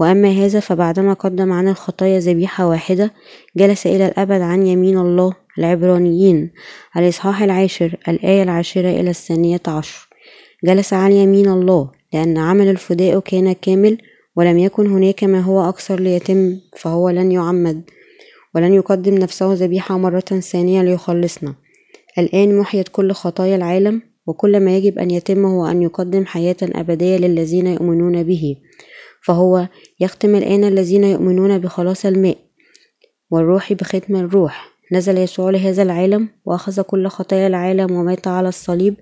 [0.00, 3.12] وأما هذا فبعدما قدم عن الخطايا ذبيحة واحدة
[3.56, 6.50] جلس إلى الأبد عن يمين الله العبرانيين
[6.96, 10.08] الإصحاح العاشر الآية العاشرة إلى الثانية عشر.
[10.64, 13.98] جلس عن يمين الله لأن عمل الفداء كان كامل
[14.36, 17.82] ولم يكن هناك ما هو أكثر ليتم فهو لن يعمد
[18.54, 21.54] ولن يقدم نفسه ذبيحة مرة ثانية ليخلصنا.
[22.18, 27.16] الآن محيت كل خطايا العالم وكل ما يجب أن يتم هو أن يقدم حياة أبدية
[27.16, 28.56] للذين يؤمنون به.
[29.22, 29.68] فهو
[30.00, 32.38] يختم الآن الذين يؤمنون بخلاص الماء
[33.30, 34.70] والروح بختم الروح.
[34.92, 38.94] نزل يسوع لهذا العالم وأخذ كل خطايا العالم ومات على الصليب.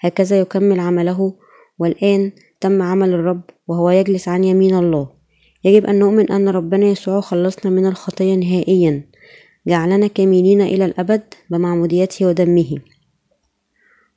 [0.00, 1.34] هكذا يكمل عمله.
[1.78, 5.10] والآن تم عمل الرب وهو يجلس عن يمين الله.
[5.64, 9.02] يجب أن نؤمن أن ربنا يسوع خلصنا من الخطية نهائيا.
[9.66, 12.78] جعلنا كاملين إلى الأبد بمعموديته ودمه.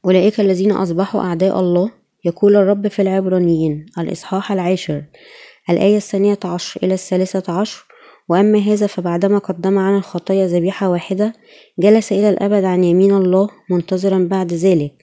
[0.06, 1.91] أولئك الذين أصبحوا أعداء الله.
[2.26, 5.03] يقول الرب في العبرانيين الإصحاح العاشر.
[5.69, 7.85] الآية الثانية عشر إلى الثالثة عشر
[8.29, 11.33] وأما هذا فبعدما قدم عن الخطايا ذبيحة واحدة
[11.79, 14.93] جلس إلى الأبد عن يمين الله منتظرا بعد ذلك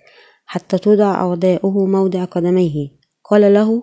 [0.46, 2.88] حتى توضع أعداؤه موضع قدميه.
[3.24, 3.82] قال له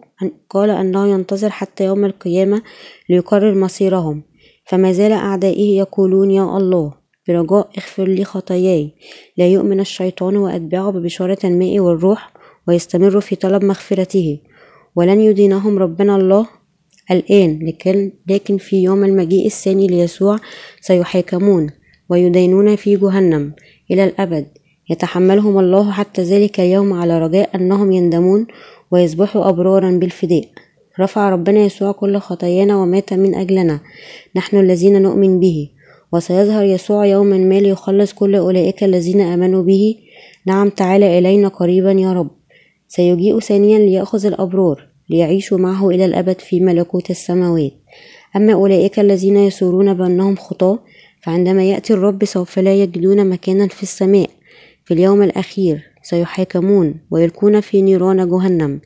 [0.49, 2.61] قال أنه ينتظر حتى يوم القيامة
[3.10, 4.23] ليقرر مصيرهم.
[4.65, 6.93] فما زال أعدائه يقولون يا الله
[7.27, 8.93] برجاء اغفر لي خطاياي.
[9.38, 12.34] لا يؤمن الشيطان وأتباعه ببشارة الماء والروح
[12.68, 14.39] ويستمر في طلب مغفرته.
[14.95, 16.47] ولن يدينهم ربنا الله
[17.12, 20.38] الآن لكن, لكن في يوم المجيء الثاني ليسوع
[20.82, 21.70] سيحاكمون
[22.10, 23.54] ويدينون في جهنم
[23.92, 24.46] إلى الأبد.
[24.90, 28.48] يتحملهم الله حتى ذلك اليوم على رجاء أنهم يندمون
[28.92, 30.46] ويصبحوا أبرارا بالفداء.
[31.00, 33.80] رفع ربنا يسوع كل خطايانا ومات من أجلنا.
[34.36, 35.70] نحن الذين نؤمن به.
[36.14, 39.96] وسيظهر يسوع يوما ما ليخلص كل أولئك الذين آمنوا به.
[40.48, 42.32] نعم تعالى إلينا قريبا يا رب.
[42.88, 44.93] سيجيء ثانيا ليأخذ الأبرار.
[45.10, 47.72] ليعيشوا معه إلى الأبد في ملكوت السماوات.
[48.36, 50.80] أما أولئك الذين يسورون بأنهم خطاة
[51.22, 54.30] فعندما يأتي الرب سوف لا يجدون مكانا في السماء.
[54.86, 58.82] في اليوم الأخير سيحاكمون ويلقون في نيران جهنم.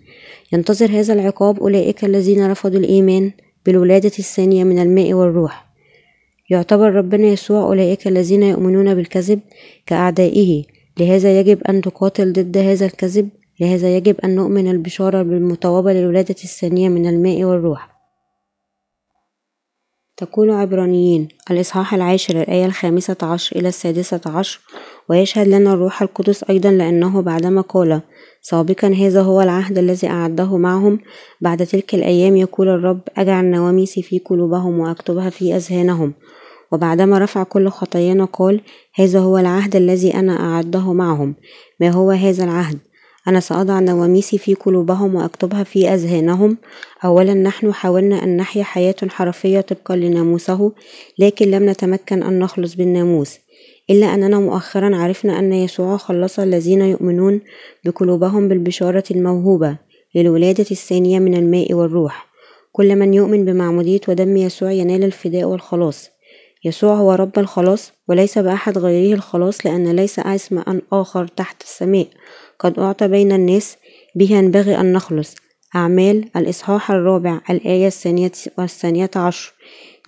[0.53, 3.31] ينتظر هذا العقاب أولئك الذين رفضوا الإيمان
[3.65, 5.67] بالولادة الثانية من الماء والروح.
[6.49, 9.39] يعتبر ربنا يسوع أولئك الذين يؤمنون بالكذب
[9.85, 10.63] كأعدائه.
[10.99, 16.89] لهذا يجب أن تقاتل ضد هذا الكذب لهذا يجب أن نؤمن البشارة بالمطوبة للولادة الثانية
[16.89, 17.97] من الماء والروح.
[20.17, 21.27] تقول عبرانيين.
[21.51, 24.59] الإصحاح العاشر الآية الخامسة عشر إلى السادسة عشر
[25.09, 28.01] ويشهد لنا الروح القدس أيضا لأنه بعدما قال
[28.41, 30.99] سابقا هذا هو العهد الذي أعده معهم.
[31.41, 36.13] بعد تلك الأيام يقول الرب أجعل نواميسي في قلوبهم وأكتبها في أذهانهم.
[36.71, 38.61] وبعدما رفع كل خطايانا قال
[38.95, 41.35] هذا هو العهد الذي أنا أعده معهم.
[41.79, 42.79] ما هو هذا العهد؟
[43.27, 46.57] أنا سأضع نواميسي في قلوبهم وأكتبها في أذهانهم.
[47.05, 50.71] أولا نحن حاولنا أن نحيا حياة حرفية طبقا لناموسه
[51.19, 53.37] لكن لم نتمكن أن نخلص بالناموس.
[53.89, 57.41] إلا أننا مؤخرا عرفنا أن يسوع خلص الذين يؤمنون
[57.85, 59.77] بقلوبهم بالبشارة الموهوبة
[60.15, 62.27] للولادة الثانية من الماء والروح.
[62.71, 66.09] كل من يؤمن بمعمودية ودم يسوع ينال الفداء والخلاص.
[66.65, 70.63] يسوع هو رب الخلاص وليس بأحد غيره الخلاص لأن ليس اسم
[70.93, 72.07] آخر تحت السماء.
[72.59, 73.77] قد أعطى بين الناس
[74.15, 75.35] به ينبغي أن نخلص.
[75.75, 79.53] أعمال الإصحاح الرابع الآية الثانية والثانية عشر.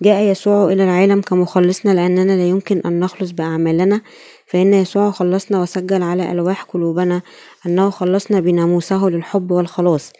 [0.02, 4.00] جاء يسوع إلى العالم كمخلصنا لأننا لا يمكن أن نخلص بأعمالنا
[4.46, 7.22] فإن يسوع خلصنا وسجل على ألواح قلوبنا
[7.66, 10.12] أنه خلصنا بناموسه للحب والخلاص.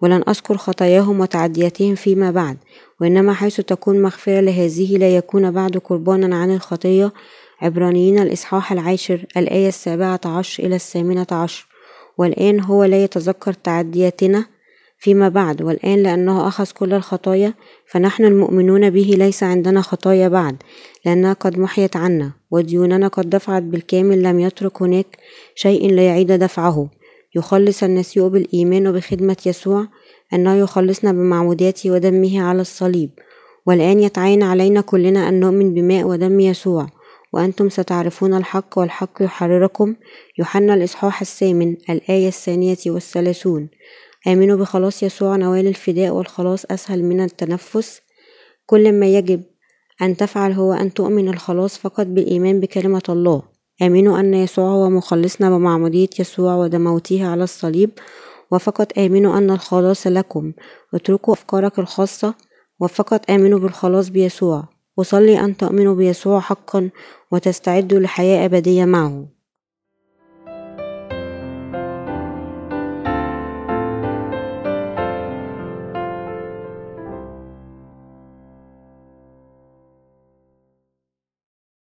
[0.00, 2.56] ولن أذكر خطاياهم وتعدياتهم فيما بعد
[3.00, 7.12] وإنما حيث تكون مغفرة لهذه لا يكون بعد قربانا عن الخطية.
[7.62, 11.73] عبرانيين الإصحاح العاشر الآية السابعة عشر إلى الثامنة عشر.
[12.18, 14.46] والآن هو لا يتذكر تعدياتنا
[14.98, 17.54] فيما بعد والآن لأنه أخذ كل الخطايا
[17.86, 20.56] فنحن المؤمنون به ليس عندنا خطايا بعد
[21.06, 25.06] لأنها قد محيت عنا وديوننا قد دفعت بالكامل لم يترك هناك
[25.54, 26.90] شيء ليعيد دفعه.
[27.36, 29.86] يخلص النسيء بالإيمان وبخدمة يسوع
[30.34, 33.10] أنه يخلصنا بمعموداته ودمه على الصليب.
[33.66, 36.86] والآن يتعين علينا كلنا أن نؤمن بماء ودم يسوع.
[37.34, 39.94] وأنتم ستعرفون الحق والحق يحرركم.
[40.38, 43.68] يوحنا الإصحاح الثامن الآية الثانية والثلاثون.
[44.26, 48.00] آمنوا بخلاص يسوع نوال الفداء والخلاص أسهل من التنفس.
[48.66, 49.42] كل ما يجب
[50.02, 53.42] أن تفعل هو أن تؤمن الخلاص فقط بالإيمان بكلمة الله.
[53.82, 57.90] آمنوا أن يسوع هو مخلصنا بمعمودية يسوع ودموته على الصليب.
[58.50, 60.52] وفقط آمنوا أن الخلاص لكم.
[60.94, 62.34] اتركوا أفكارك الخاصة.
[62.80, 64.73] وفقط آمنوا بالخلاص بيسوع.
[64.96, 66.90] وصلي أن تؤمنوا بيسوع حقا
[67.30, 69.33] وتستعدوا لحياة أبدية معه.